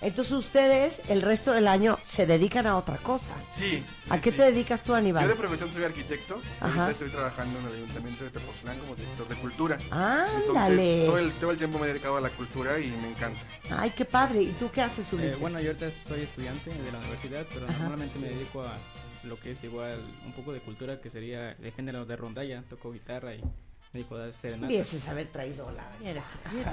Entonces 0.00 0.32
ustedes 0.32 1.02
el 1.08 1.22
resto 1.22 1.52
del 1.52 1.66
año 1.68 1.98
se 2.04 2.24
dedican 2.24 2.66
a 2.68 2.76
otra 2.76 2.96
cosa. 2.98 3.32
Sí. 3.54 3.82
¿A 4.10 4.14
sí, 4.16 4.20
qué 4.22 4.30
sí. 4.30 4.36
te 4.36 4.42
dedicas 4.44 4.80
tú, 4.82 4.88
Yo 4.88 4.94
de 4.94 4.98
Aníbal? 5.00 5.32
profesión 5.34 5.72
soy 5.72 5.84
arquitecto, 5.84 6.40
ahorita 6.60 6.90
estoy 6.92 7.10
trabajando 7.10 7.58
en 7.58 7.66
el 7.66 7.74
Ayuntamiento 7.74 8.24
de 8.24 8.30
Tepoztlán 8.30 8.78
como 8.78 8.94
director 8.94 9.28
de 9.28 9.34
cultura. 9.36 9.78
Ándale. 9.90 10.36
Entonces, 10.46 11.06
todo 11.06 11.18
el, 11.18 11.32
todo 11.32 11.50
el 11.50 11.58
tiempo 11.58 11.78
me 11.78 11.86
he 11.86 11.88
dedicado 11.88 12.16
a 12.16 12.20
la 12.20 12.30
cultura 12.30 12.78
y 12.78 12.88
me 13.02 13.08
encanta. 13.18 13.40
Ay, 13.70 13.90
qué 13.96 14.04
padre. 14.04 14.42
¿Y 14.42 14.52
tú 14.52 14.70
qué 14.70 14.82
haces, 14.82 15.12
Eh, 15.12 15.16
Ulises? 15.16 15.38
bueno, 15.40 15.60
yo 15.60 15.68
ahorita 15.68 15.90
soy 15.90 16.20
estudiante 16.22 16.70
de 16.70 16.92
la 16.92 16.98
universidad, 16.98 17.46
pero 17.52 17.66
Ajá. 17.68 17.78
normalmente 17.80 18.18
me 18.18 18.28
dedico 18.28 18.62
a 18.62 18.76
lo 19.24 19.38
que 19.38 19.50
es 19.52 19.64
igual 19.64 20.00
un 20.24 20.32
poco 20.32 20.52
de 20.52 20.60
cultura, 20.60 21.00
que 21.00 21.10
sería 21.10 21.52
el 21.52 21.72
género 21.72 22.04
de 22.06 22.16
rondalla. 22.16 22.62
Toco 22.68 22.92
guitarra 22.92 23.34
y 23.34 23.42
me 23.42 24.00
dedico 24.00 24.16
a 24.16 24.32
serenatas. 24.32 24.68
Hubieses 24.68 25.08
haber 25.08 25.26
traído 25.28 25.70
la... 25.72 25.84
Eres- 26.08 26.24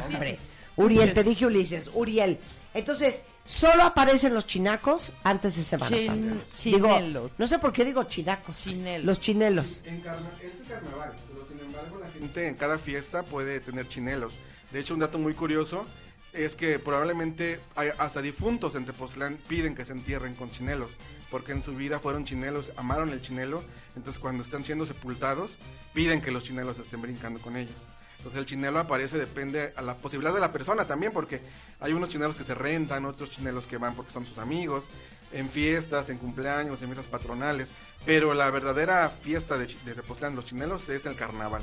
Hombre, 0.08 0.38
Uriel, 0.76 1.14
te 1.14 1.24
dije 1.24 1.46
Ulises, 1.46 1.90
Uriel. 1.94 2.38
Entonces, 2.74 3.22
solo 3.46 3.84
aparecen 3.84 4.34
los 4.34 4.46
chinacos 4.46 5.14
antes 5.24 5.56
de 5.56 5.64
Semana 5.64 5.96
Chin- 5.96 6.06
Santa. 6.08 6.46
Digo, 6.64 6.88
chinelos. 6.90 7.32
no 7.38 7.48
sé 7.48 7.58
por 7.60 7.72
qué 7.74 7.86
digo 7.86 8.04
chinacos. 8.04 8.58
Chinelos. 8.64 9.06
Los 9.06 9.20
chinelos. 9.22 9.82
En 9.86 10.02
carna 10.02 10.30
es 10.42 10.60
el 10.60 10.68
carnaval, 10.68 11.14
pero 11.28 11.48
sin 11.48 11.60
embargo 11.60 12.00
la 12.00 12.10
gente 12.12 12.48
en 12.48 12.56
cada 12.56 12.78
fiesta 12.78 13.24
puede 13.24 13.60
tener 13.62 13.88
chinelos. 13.88 14.38
De 14.72 14.80
hecho, 14.80 14.94
un 14.94 15.00
dato 15.00 15.18
muy 15.18 15.34
curioso 15.34 15.86
es 16.36 16.56
que 16.56 16.80
probablemente 16.80 17.60
hasta 17.98 18.22
difuntos 18.22 18.76
en 18.76 18.86
Tepoztlán 18.86 19.38
piden 19.48 19.76
que 19.76 19.86
se 19.86 19.94
entierren 19.94 20.36
con 20.36 20.52
chinelos, 20.52 20.92
porque 21.32 21.52
en 21.52 21.62
su 21.62 21.76
vida 21.76 22.00
fueron 22.00 22.26
chinelos, 22.26 22.72
amaron 22.78 23.10
el 23.10 23.22
chinelo, 23.22 23.64
entonces 23.96 24.20
cuando 24.20 24.44
están 24.44 24.64
siendo 24.64 24.86
sepultados 24.86 25.58
piden 25.94 26.22
que 26.22 26.32
los 26.32 26.44
chinelos 26.44 26.78
estén 26.80 27.02
brincando 27.02 27.40
con 27.42 27.56
ellos. 27.56 27.76
Entonces 28.18 28.40
el 28.40 28.46
chinelo 28.46 28.80
aparece, 28.80 29.18
depende 29.18 29.74
a 29.76 29.82
la 29.82 29.96
posibilidad 29.96 30.34
de 30.34 30.40
la 30.40 30.52
persona 30.52 30.86
también, 30.86 31.12
porque 31.12 31.42
hay 31.80 31.94
unos 31.94 32.10
chinelos 32.10 32.36
que 32.36 32.44
se 32.44 32.56
rentan, 32.56 33.06
otros 33.06 33.30
chinelos 33.30 33.68
que 33.68 33.78
van 33.78 33.96
porque 33.96 34.12
son 34.12 34.26
sus 34.26 34.40
amigos, 34.40 34.90
en 35.32 35.50
fiestas, 35.50 36.10
en 36.10 36.18
cumpleaños, 36.18 36.82
en 36.82 36.88
fiestas 36.88 37.08
patronales, 37.08 37.70
pero 38.06 38.34
la 38.34 38.50
verdadera 38.50 39.10
fiesta 39.10 39.58
de, 39.58 39.68
de 39.68 39.94
Tepoztlán, 39.94 40.36
los 40.36 40.46
chinelos, 40.46 40.90
es 40.90 41.06
el 41.06 41.16
carnaval, 41.16 41.62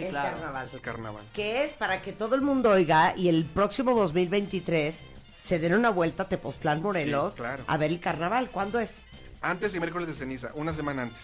Sí, 0.00 0.04
el 0.04 0.10
claro. 0.10 0.36
carnaval. 0.36 0.68
el 0.72 0.80
carnaval. 0.80 1.24
Que 1.34 1.64
es 1.64 1.72
para 1.74 2.02
que 2.02 2.12
todo 2.12 2.34
el 2.34 2.42
mundo 2.42 2.70
oiga 2.70 3.14
y 3.16 3.28
el 3.28 3.44
próximo 3.44 3.94
2023 3.94 5.02
se 5.38 5.58
den 5.58 5.74
una 5.74 5.90
vuelta 5.90 6.24
a 6.24 6.28
Tepoztlán, 6.28 6.82
Morelos, 6.82 7.34
Sí, 7.34 7.38
claro. 7.38 7.64
a 7.66 7.76
ver 7.76 7.90
el 7.90 8.00
carnaval. 8.00 8.50
¿Cuándo 8.50 8.80
es? 8.80 8.98
Antes 9.42 9.74
y 9.74 9.78
miércoles 9.80 10.08
de 10.08 10.14
ceniza, 10.14 10.50
una 10.54 10.72
semana 10.74 11.02
antes. 11.02 11.20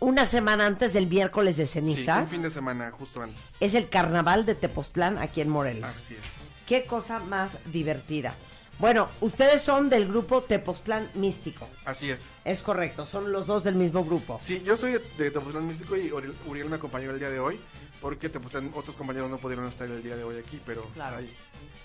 Una 0.00 0.24
semana 0.24 0.66
antes 0.66 0.92
del 0.92 1.06
miércoles 1.06 1.56
de 1.56 1.66
Sí, 1.66 1.74
ceniza. 1.74 2.18
un 2.20 2.28
fin 2.28 2.42
de 2.42 2.50
semana 2.50 2.90
justo 2.90 3.22
antes. 3.22 3.40
Es 3.60 3.74
el 3.74 3.88
carnaval 3.88 4.44
de 4.44 4.54
Tepoztlán 4.54 5.18
aquí 5.18 5.40
en 5.40 5.48
Morelos. 5.48 5.88
Así 5.90 6.14
es. 6.14 6.20
Qué 6.66 6.84
cosa 6.84 7.20
más 7.20 7.58
divertida. 7.66 8.34
Bueno, 8.78 9.08
ustedes 9.22 9.62
son 9.62 9.88
del 9.88 10.06
grupo 10.06 10.42
Tepoztlán 10.42 11.08
Místico. 11.14 11.66
Así 11.86 12.10
es. 12.10 12.26
Es 12.44 12.62
correcto, 12.62 13.06
son 13.06 13.32
los 13.32 13.46
dos 13.46 13.64
del 13.64 13.74
mismo 13.74 14.04
grupo. 14.04 14.38
Sí, 14.42 14.60
yo 14.66 14.76
soy 14.76 14.92
de, 14.92 14.98
de 15.16 15.30
Tepoztlán 15.30 15.66
Místico 15.66 15.96
y 15.96 16.12
Uriel, 16.12 16.34
Uriel 16.46 16.68
me 16.68 16.76
acompañó 16.76 17.10
el 17.10 17.18
día 17.18 17.30
de 17.30 17.38
hoy, 17.38 17.58
porque 18.00 18.28
Tepoztlán, 18.28 18.70
otros 18.74 18.96
compañeros 18.96 19.30
no 19.30 19.38
pudieron 19.38 19.66
estar 19.66 19.86
el 19.88 20.02
día 20.02 20.16
de 20.16 20.24
hoy 20.24 20.38
aquí, 20.38 20.60
pero 20.64 20.82
Claro. 20.94 21.16
ahí. 21.18 21.34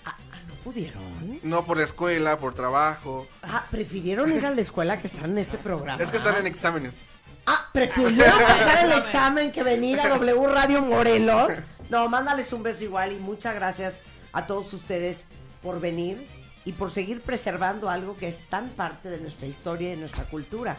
Ah, 0.04 0.16
ah, 0.32 0.36
¿no 0.48 0.54
pudieron? 0.56 1.02
No 1.42 1.64
por 1.64 1.76
la 1.78 1.84
escuela, 1.84 2.38
por 2.38 2.54
trabajo. 2.54 3.26
Ah, 3.42 3.66
prefirieron 3.70 4.30
ir 4.36 4.44
a 4.44 4.50
la 4.50 4.60
escuela 4.60 5.00
que 5.00 5.06
estar 5.06 5.24
en 5.26 5.38
este 5.38 5.58
programa. 5.58 6.02
Es 6.02 6.10
que 6.10 6.16
están 6.16 6.36
en 6.36 6.46
exámenes. 6.46 7.02
Ah, 7.46 7.68
prefirieron 7.72 8.40
pasar 8.40 8.84
el 8.84 8.92
examen 8.92 9.52
que 9.52 9.62
venir 9.62 10.00
a 10.00 10.08
W 10.08 10.46
Radio 10.48 10.80
Morelos. 10.82 11.52
No, 11.88 12.08
mándales 12.08 12.52
un 12.52 12.62
beso 12.62 12.84
igual 12.84 13.12
y 13.12 13.16
muchas 13.16 13.54
gracias 13.54 14.00
a 14.32 14.46
todos 14.46 14.72
ustedes 14.72 15.26
por 15.62 15.80
venir 15.80 16.26
y 16.64 16.72
por 16.72 16.90
seguir 16.90 17.20
preservando 17.20 17.90
algo 17.90 18.16
que 18.16 18.28
es 18.28 18.44
tan 18.48 18.68
parte 18.70 19.10
de 19.10 19.18
nuestra 19.18 19.46
historia 19.48 19.88
y 19.88 19.90
de 19.92 19.96
nuestra 19.98 20.24
cultura. 20.24 20.76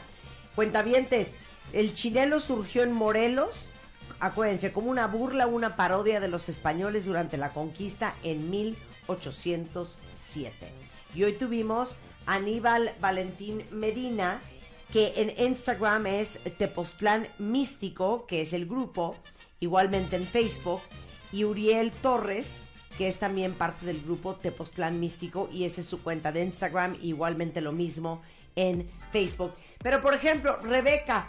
Cuentavientes, 0.55 1.35
el 1.73 1.93
chinelo 1.93 2.39
surgió 2.39 2.83
en 2.83 2.91
Morelos, 2.93 3.69
acuérdense, 4.23 4.71
como 4.71 4.89
una 4.89 5.07
burla, 5.07 5.47
una 5.47 5.75
parodia 5.75 6.21
de 6.21 6.29
los 6.29 6.47
españoles 6.47 7.05
durante 7.05 7.37
la 7.37 7.49
conquista 7.49 8.15
en 8.23 8.49
1807. 8.49 10.53
Y 11.13 11.25
hoy 11.25 11.33
tuvimos 11.33 11.97
a 12.25 12.35
Aníbal 12.35 12.95
Valentín 13.01 13.65
Medina, 13.71 14.39
que 14.93 15.15
en 15.17 15.33
Instagram 15.45 16.07
es 16.07 16.39
Tepoztlán 16.57 17.27
Místico, 17.37 18.25
que 18.25 18.41
es 18.41 18.53
el 18.53 18.65
grupo, 18.65 19.17
igualmente 19.59 20.15
en 20.15 20.25
Facebook, 20.25 20.79
y 21.33 21.43
Uriel 21.43 21.91
Torres, 21.91 22.61
que 22.97 23.09
es 23.09 23.17
también 23.17 23.53
parte 23.53 23.85
del 23.85 24.01
grupo 24.01 24.35
Tepoztlán 24.35 25.01
Místico, 25.01 25.49
y 25.51 25.65
esa 25.65 25.81
es 25.81 25.87
su 25.87 26.01
cuenta 26.01 26.31
de 26.31 26.45
Instagram, 26.45 26.95
igualmente 27.01 27.59
lo 27.59 27.73
mismo 27.73 28.21
en 28.55 28.89
Facebook. 29.11 29.51
Pero 29.79 29.99
por 29.99 30.13
ejemplo, 30.13 30.55
Rebeca, 30.61 31.27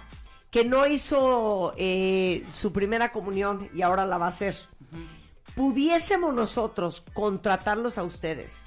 que 0.55 0.65
no 0.65 0.87
hizo 0.87 1.75
eh, 1.77 2.47
su 2.53 2.73
primera 2.73 3.11
comunión 3.11 3.69
y 3.75 3.83
ahora 3.83 4.07
la 4.07 4.19
va 4.19 4.27
a 4.27 4.29
hacer, 4.29 4.55
¿pudiésemos 5.57 6.33
nosotros 6.33 7.03
contratarlos 7.13 7.99
a 7.99 8.05
ustedes 8.05 8.67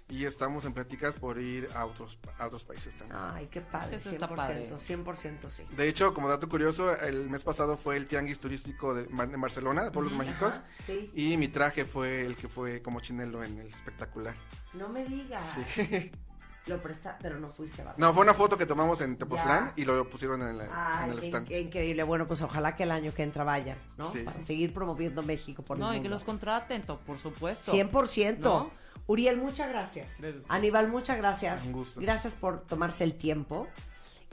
Y 0.08 0.24
estamos 0.24 0.64
en 0.64 0.72
pláticas 0.72 1.16
por 1.18 1.40
ir 1.40 1.68
a 1.74 1.84
otros, 1.84 2.16
a 2.38 2.46
otros 2.46 2.62
países 2.64 2.94
también. 2.94 3.18
Ay, 3.20 3.48
qué 3.50 3.60
padre, 3.60 3.96
Eso 3.96 4.10
100%, 4.10 4.12
está 4.12 4.28
padre. 4.34 4.70
100% 4.72 5.48
sí. 5.50 5.64
De 5.76 5.88
hecho, 5.88 6.14
como 6.14 6.28
dato 6.28 6.48
curioso, 6.48 6.96
el 6.96 7.28
mes 7.28 7.42
pasado 7.42 7.76
fue 7.76 7.96
el 7.96 8.06
tianguis 8.06 8.38
turístico 8.38 8.94
de, 8.94 9.04
de 9.06 9.36
Barcelona, 9.36 9.82
de 9.82 9.90
Pueblos 9.90 10.12
Mágicos. 10.12 10.54
Ajá, 10.54 10.64
sí. 10.86 11.10
Y 11.14 11.36
mi 11.36 11.48
traje 11.48 11.84
fue 11.84 12.24
el 12.24 12.36
que 12.36 12.46
fue 12.48 12.82
como 12.82 13.00
chinelo 13.00 13.42
en 13.42 13.58
el 13.58 13.66
espectacular. 13.66 14.34
No 14.74 14.88
me 14.88 15.04
digas. 15.04 15.58
Sí. 15.72 16.12
Lo 16.66 16.82
presta, 16.82 17.16
pero 17.22 17.38
no 17.38 17.46
fuiste, 17.48 17.78
¿verdad? 17.82 17.94
No, 17.96 18.12
fue 18.12 18.24
una 18.24 18.34
foto 18.34 18.58
que 18.58 18.66
tomamos 18.66 19.00
en 19.00 19.16
Tepoztlán 19.16 19.66
Ya. 19.66 19.72
y 19.76 19.84
lo 19.84 20.10
pusieron 20.10 20.42
en, 20.42 20.58
la- 20.58 20.68
Ay, 20.72 21.04
en 21.04 21.12
el 21.12 21.20
qué, 21.20 21.26
stand. 21.26 21.46
qué 21.46 21.60
increíble. 21.60 22.02
Bueno, 22.02 22.26
pues 22.26 22.42
ojalá 22.42 22.74
que 22.74 22.82
el 22.82 22.90
año 22.90 23.14
que 23.14 23.22
entra 23.22 23.44
vayan, 23.44 23.78
¿no? 23.96 24.04
Sí, 24.10 24.22
Para 24.24 24.40
sí. 24.40 24.46
seguir 24.46 24.74
promoviendo 24.74 25.22
México 25.22 25.62
por 25.62 25.78
No, 25.78 25.90
el 25.92 25.98
y 25.98 26.02
que 26.02 26.08
mundo. 26.08 26.16
los 26.16 26.24
contraten, 26.24 26.82
to- 26.82 26.98
por 26.98 27.18
supuesto. 27.18 27.70
100%. 27.72 28.38
¿No? 28.40 28.70
Uriel, 29.06 29.36
muchas 29.36 29.68
gracias. 29.68 30.16
Gracias. 30.18 30.46
Aníbal, 30.48 30.88
muchas 30.88 31.16
gracias. 31.16 31.66
Un 31.66 31.72
gusto. 31.72 32.00
Gracias 32.00 32.34
por 32.34 32.62
tomarse 32.62 33.04
el 33.04 33.14
tiempo 33.14 33.68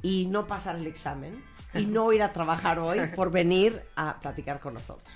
y 0.02 0.26
no 0.26 0.48
pasar 0.48 0.76
el 0.76 0.88
examen 0.88 1.44
y 1.74 1.86
no 1.86 2.12
ir 2.12 2.24
a 2.24 2.34
trabajar 2.34 2.80
hoy 2.80 3.00
por 3.16 3.32
venir 3.32 3.84
a 3.96 4.20
platicar 4.20 4.60
con 4.60 4.74
nosotros. 4.74 5.14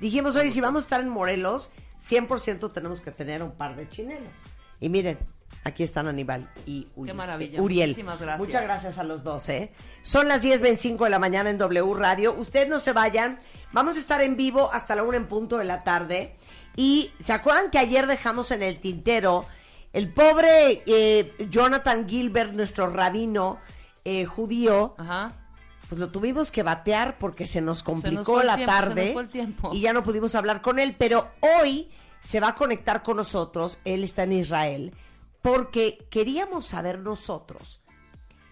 Dijimos, 0.00 0.36
oye, 0.36 0.50
si 0.50 0.60
vamos 0.60 0.82
a 0.82 0.84
estar 0.84 1.00
en 1.00 1.08
Morelos, 1.08 1.70
100% 2.02 2.72
tenemos 2.72 3.00
que 3.00 3.10
tener 3.10 3.42
un 3.42 3.52
par 3.52 3.76
de 3.76 3.88
chinelos. 3.88 4.34
Y 4.80 4.88
miren, 4.88 5.18
Aquí 5.64 5.82
están 5.82 6.06
Aníbal 6.06 6.50
y 6.66 6.88
Uriel. 6.94 7.06
Qué 7.06 7.14
maravilla. 7.14 7.62
Uriel. 7.62 7.90
Muchísimas 7.90 8.20
gracias. 8.20 8.38
Muchas 8.38 8.62
gracias 8.62 8.98
a 8.98 9.04
los 9.04 9.24
dos, 9.24 9.48
¿eh? 9.48 9.70
Son 10.02 10.28
las 10.28 10.44
10.25 10.44 11.04
de 11.04 11.10
la 11.10 11.18
mañana 11.18 11.48
en 11.48 11.56
W 11.56 11.94
Radio. 11.94 12.34
Ustedes 12.34 12.68
no 12.68 12.78
se 12.78 12.92
vayan. 12.92 13.40
Vamos 13.72 13.96
a 13.96 14.00
estar 14.00 14.20
en 14.20 14.36
vivo 14.36 14.70
hasta 14.72 14.94
la 14.94 15.04
una 15.04 15.16
en 15.16 15.26
punto 15.26 15.56
de 15.56 15.64
la 15.64 15.80
tarde. 15.80 16.34
Y 16.76 17.12
¿se 17.18 17.32
acuerdan 17.32 17.70
que 17.70 17.78
ayer 17.78 18.06
dejamos 18.06 18.50
en 18.50 18.62
el 18.62 18.80
tintero 18.80 19.46
el 19.92 20.12
pobre 20.12 20.82
eh, 20.86 21.32
Jonathan 21.50 22.08
Gilbert, 22.08 22.52
nuestro 22.54 22.90
rabino 22.90 23.58
eh, 24.04 24.24
judío? 24.24 24.94
Ajá. 24.98 25.40
Pues 25.88 26.00
lo 26.00 26.10
tuvimos 26.10 26.50
que 26.50 26.62
batear 26.62 27.18
porque 27.18 27.46
se 27.46 27.60
nos 27.60 27.82
complicó 27.82 28.42
la 28.42 28.56
tiempo, 28.56 28.72
tarde 28.72 29.12
y 29.72 29.80
ya 29.82 29.92
no 29.92 30.02
pudimos 30.02 30.34
hablar 30.34 30.62
con 30.62 30.78
él, 30.78 30.96
pero 30.98 31.30
hoy 31.60 31.90
se 32.20 32.40
va 32.40 32.48
a 32.48 32.54
conectar 32.54 33.02
con 33.02 33.18
nosotros, 33.18 33.78
él 33.84 34.02
está 34.02 34.22
en 34.22 34.32
Israel, 34.32 34.94
porque 35.42 36.06
queríamos 36.10 36.64
saber 36.64 37.00
nosotros 37.00 37.82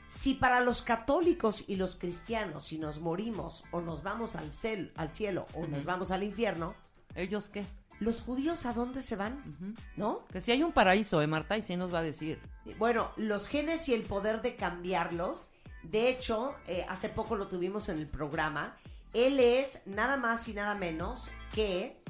si 0.09 0.35
para 0.35 0.61
los 0.61 0.83
católicos 0.83 1.65
y 1.67 1.77
los 1.77 1.97
cristianos, 1.97 2.65
si 2.67 2.77
nos 2.79 3.01
morimos 3.01 3.65
o 3.71 3.81
nos 3.81 4.03
vamos 4.03 4.37
al, 4.37 4.53
cel- 4.53 4.93
al 4.95 5.11
cielo 5.15 5.47
o 5.55 5.67
nos 5.67 5.85
vamos 5.87 6.11
al 6.11 6.23
infierno, 6.23 6.75
¿Ellos 7.15 7.49
qué? 7.49 7.65
Los 8.03 8.21
judíos 8.21 8.67
a 8.67 8.73
dónde 8.73 9.03
se 9.03 9.17
van, 9.17 9.77
¿no? 9.97 10.27
Que 10.33 10.41
si 10.41 10.53
hay 10.53 10.63
un 10.63 10.73
paraíso, 10.73 11.23
¿eh, 11.23 11.27
Marta? 11.27 11.57
Y 11.57 11.63
sí 11.63 11.77
nos 11.77 11.93
va 11.93 12.01
a 12.01 12.03
decir. 12.03 12.41
Bueno, 12.79 13.11
los 13.17 13.49
genes 13.49 13.89
y 13.89 13.95
el 13.95 14.03
poder 14.03 14.43
de 14.43 14.57
cambiarlos. 14.57 15.49
De 15.83 16.09
hecho, 16.09 16.55
eh, 16.67 16.85
hace 16.89 17.09
poco 17.09 17.37
lo 17.37 17.49
tuvimos 17.49 17.89
en 17.89 17.99
el 17.99 18.07
programa. 18.07 18.77
Él 19.13 19.41
es 19.41 19.83
nada 19.87 20.17
más 20.17 20.49
y 20.49 20.55
nada 20.55 20.75
menos 20.75 21.31
que 21.53 22.01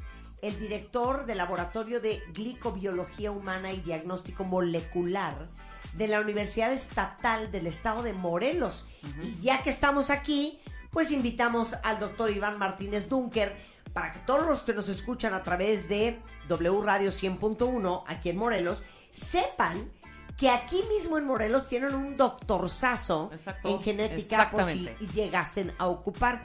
el 0.40 0.58
director 0.58 1.24
del 1.26 1.38
Laboratorio 1.38 2.00
de 2.00 2.22
Glicobiología 2.32 3.30
Humana 3.30 3.72
y 3.72 3.80
Diagnóstico 3.80 4.44
Molecular 4.44 5.46
de 5.94 6.08
la 6.08 6.20
Universidad 6.20 6.72
Estatal 6.72 7.52
del 7.52 7.66
Estado 7.66 8.02
de 8.02 8.12
Morelos. 8.12 8.86
Y 9.22 9.40
ya 9.40 9.62
que 9.62 9.70
estamos 9.70 10.10
aquí, 10.10 10.60
pues 10.90 11.10
invitamos 11.10 11.74
al 11.84 11.98
doctor 11.98 12.30
Iván 12.30 12.58
Martínez 12.58 13.08
Dunker 13.08 13.56
para 13.92 14.12
que 14.12 14.20
todos 14.20 14.46
los 14.46 14.62
que 14.62 14.74
nos 14.74 14.88
escuchan 14.88 15.34
a 15.34 15.42
través 15.42 15.88
de 15.88 16.20
W 16.48 16.82
Radio 16.82 17.10
100.1 17.10 18.04
aquí 18.06 18.30
en 18.30 18.36
Morelos 18.36 18.82
sepan 19.10 19.90
que 20.36 20.50
aquí 20.50 20.82
mismo 20.88 21.18
en 21.18 21.26
Morelos 21.26 21.68
tienen 21.68 21.94
un 21.94 22.16
doctorzazo 22.16 23.30
Exacto, 23.32 23.68
en 23.68 23.82
genética 23.82 24.50
por 24.50 24.68
si 24.68 24.88
llegasen 25.14 25.72
a 25.78 25.88
ocupar. 25.88 26.42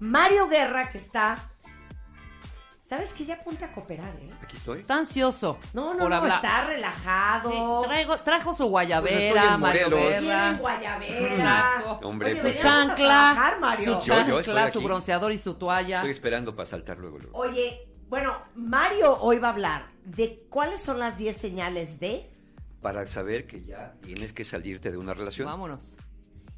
Mario 0.00 0.48
Guerra, 0.48 0.90
que 0.90 0.98
está... 0.98 1.52
¿Sabes 2.88 3.12
que 3.12 3.26
Ya 3.26 3.42
ponte 3.44 3.64
a 3.66 3.70
cooperar, 3.70 4.14
¿eh? 4.16 4.30
Aquí 4.42 4.56
estoy. 4.56 4.78
Está 4.78 4.96
ansioso. 4.96 5.58
No, 5.74 5.92
no, 5.92 5.98
por 6.00 6.08
no, 6.10 6.16
hablar. 6.16 6.36
está 6.36 6.66
relajado. 6.66 7.82
Sí, 7.82 7.88
traigo, 7.88 8.16
trajo 8.20 8.52
su 8.52 8.58
Pues 8.62 8.70
guayabera, 8.70 9.54
en 9.54 9.60
Mario 9.60 9.90
Guerra. 9.90 10.52
guayabera. 10.58 11.34
Exacto. 11.34 12.08
Hombre, 12.08 12.32
Oye, 12.32 12.40
pues- 12.40 12.56
Su 12.56 12.62
veníamos 12.62 12.82
a 12.82 12.86
chancla, 12.86 13.06
trabajar, 13.34 13.60
Mario. 13.60 13.84
su 14.00 14.06
Yo- 14.08 14.14
yo 14.14 14.20
estoy 14.40 14.54
chancla, 14.54 14.70
su 14.70 14.80
bronceador 14.80 15.32
y 15.32 15.38
su 15.38 15.54
toalla. 15.56 15.96
Estoy 15.98 16.10
esperando 16.12 16.56
para 16.56 16.66
saltar 16.66 16.98
luego. 16.98 17.18
luego. 17.18 17.38
Oye, 17.38 17.86
bueno, 18.08 18.38
Mario 18.54 19.18
hoy 19.20 19.38
va 19.38 19.48
a 19.48 19.52
hablar 19.52 19.88
de 20.04 20.46
cuáles 20.48 20.80
son 20.80 20.98
las 20.98 21.18
10 21.18 21.36
señales 21.36 22.00
de... 22.00 22.30
Para 22.80 23.06
saber 23.06 23.46
que 23.46 23.60
ya 23.60 23.96
tienes 24.02 24.32
que 24.32 24.44
salirte 24.46 24.90
de 24.90 24.96
una 24.96 25.12
relación. 25.12 25.46
Vámonos. 25.46 25.96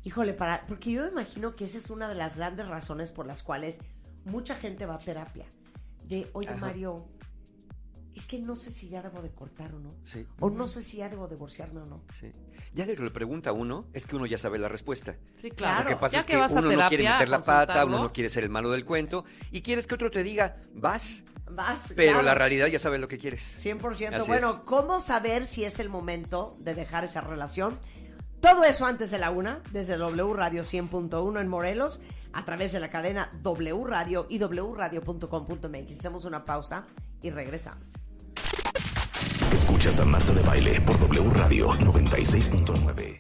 Híjole, 0.05 0.33
para, 0.35 0.65
porque 0.69 0.93
yo 0.93 1.03
me 1.03 1.09
imagino 1.09 1.57
que 1.57 1.65
esa 1.65 1.77
es 1.79 1.91
una 1.91 2.09
de 2.09 2.15
las 2.15 2.37
grandes 2.37 2.69
razones 2.69 3.11
por 3.11 3.27
las 3.27 3.43
cuales 3.43 3.79
mucha 4.25 4.55
gente 4.55 4.87
va 4.87 4.95
a 4.95 4.99
terapia. 4.99 5.47
De, 6.11 6.29
oye 6.35 6.49
Ajá. 6.49 6.59
Mario, 6.59 7.09
es 8.15 8.27
que 8.27 8.39
no 8.39 8.55
sé 8.55 8.71
si 8.71 8.89
ya 8.89 9.01
debo 9.01 9.23
de 9.23 9.31
cortar 9.31 9.73
o 9.73 9.79
no. 9.79 9.95
Sí. 10.03 10.27
O 10.41 10.51
no 10.51 10.67
sé 10.67 10.83
si 10.83 10.99
ya 10.99 11.09
debo 11.09 11.29
divorciarme 11.29 11.81
o 11.81 11.87
no. 11.87 12.03
Sí. 12.19 12.33
Ya 12.75 12.85
de 12.85 12.97
que 12.97 13.03
lo 13.03 13.13
pregunta 13.13 13.53
uno, 13.53 13.87
es 13.93 14.07
que 14.07 14.17
uno 14.17 14.27
ya 14.27 14.37
sabe 14.37 14.59
la 14.59 14.69
respuesta. 14.69 15.17
Sí, 15.41 15.51
Claro. 15.51 15.85
Lo 15.85 15.89
que 15.89 15.97
pasa 15.97 16.15
ya 16.15 16.21
es 16.21 16.27
que, 16.27 16.33
que, 16.33 16.39
vas 16.39 16.53
uno 16.53 16.69
terapia, 16.69 16.85
no 16.85 16.89
quiere 16.89 17.09
meter 17.09 17.29
la 17.29 17.41
pata, 17.43 17.85
uno 17.85 18.03
no 18.03 18.13
quiere 18.13 18.29
ser 18.29 18.45
el 18.45 18.51
malo 18.51 18.71
del 18.71 18.85
cuento 18.85 19.25
y 19.51 19.63
quieres 19.63 19.87
que 19.87 19.95
otro 19.95 20.11
te 20.11 20.23
diga, 20.23 20.57
vas, 20.75 21.25
Vas, 21.53 21.93
pero 21.97 22.13
claro. 22.13 22.23
la 22.23 22.35
realidad 22.35 22.67
ya 22.69 22.79
sabes 22.79 23.01
lo 23.01 23.09
que 23.09 23.19
quieres. 23.19 23.65
100%. 23.65 24.15
Así 24.15 24.29
bueno, 24.29 24.51
es. 24.51 24.57
¿cómo 24.65 25.01
saber 25.01 25.47
si 25.47 25.65
es 25.65 25.81
el 25.81 25.89
momento 25.89 26.57
de 26.59 26.75
dejar 26.75 27.05
esa 27.05 27.21
relación? 27.21 27.79
Todo 28.41 28.65
eso 28.65 28.87
antes 28.87 29.11
de 29.11 29.19
la 29.19 29.31
una, 29.31 29.61
desde 29.73 29.97
W 29.97 30.33
Radio 30.35 30.63
100.1 30.63 31.41
en 31.41 31.49
Morelos, 31.49 32.01
a 32.33 32.45
través 32.45 32.73
de 32.73 32.81
la 32.81 32.91
cadena 32.91 33.31
W 33.43 33.85
Radio 33.85 34.27
y 34.29 34.39
wradio.com.mx. 34.39 35.99
Hacemos 35.99 36.25
una 36.25 36.45
pausa 36.45 36.85
y 37.23 37.31
regresamos. 37.31 37.93
Escuchas 39.53 40.01
a 40.01 40.05
Marta 40.05 40.33
de 40.33 40.43
Baile 40.43 40.81
por 40.81 40.99
W 40.99 41.31
Radio 41.31 41.69
96.9. 41.71 43.09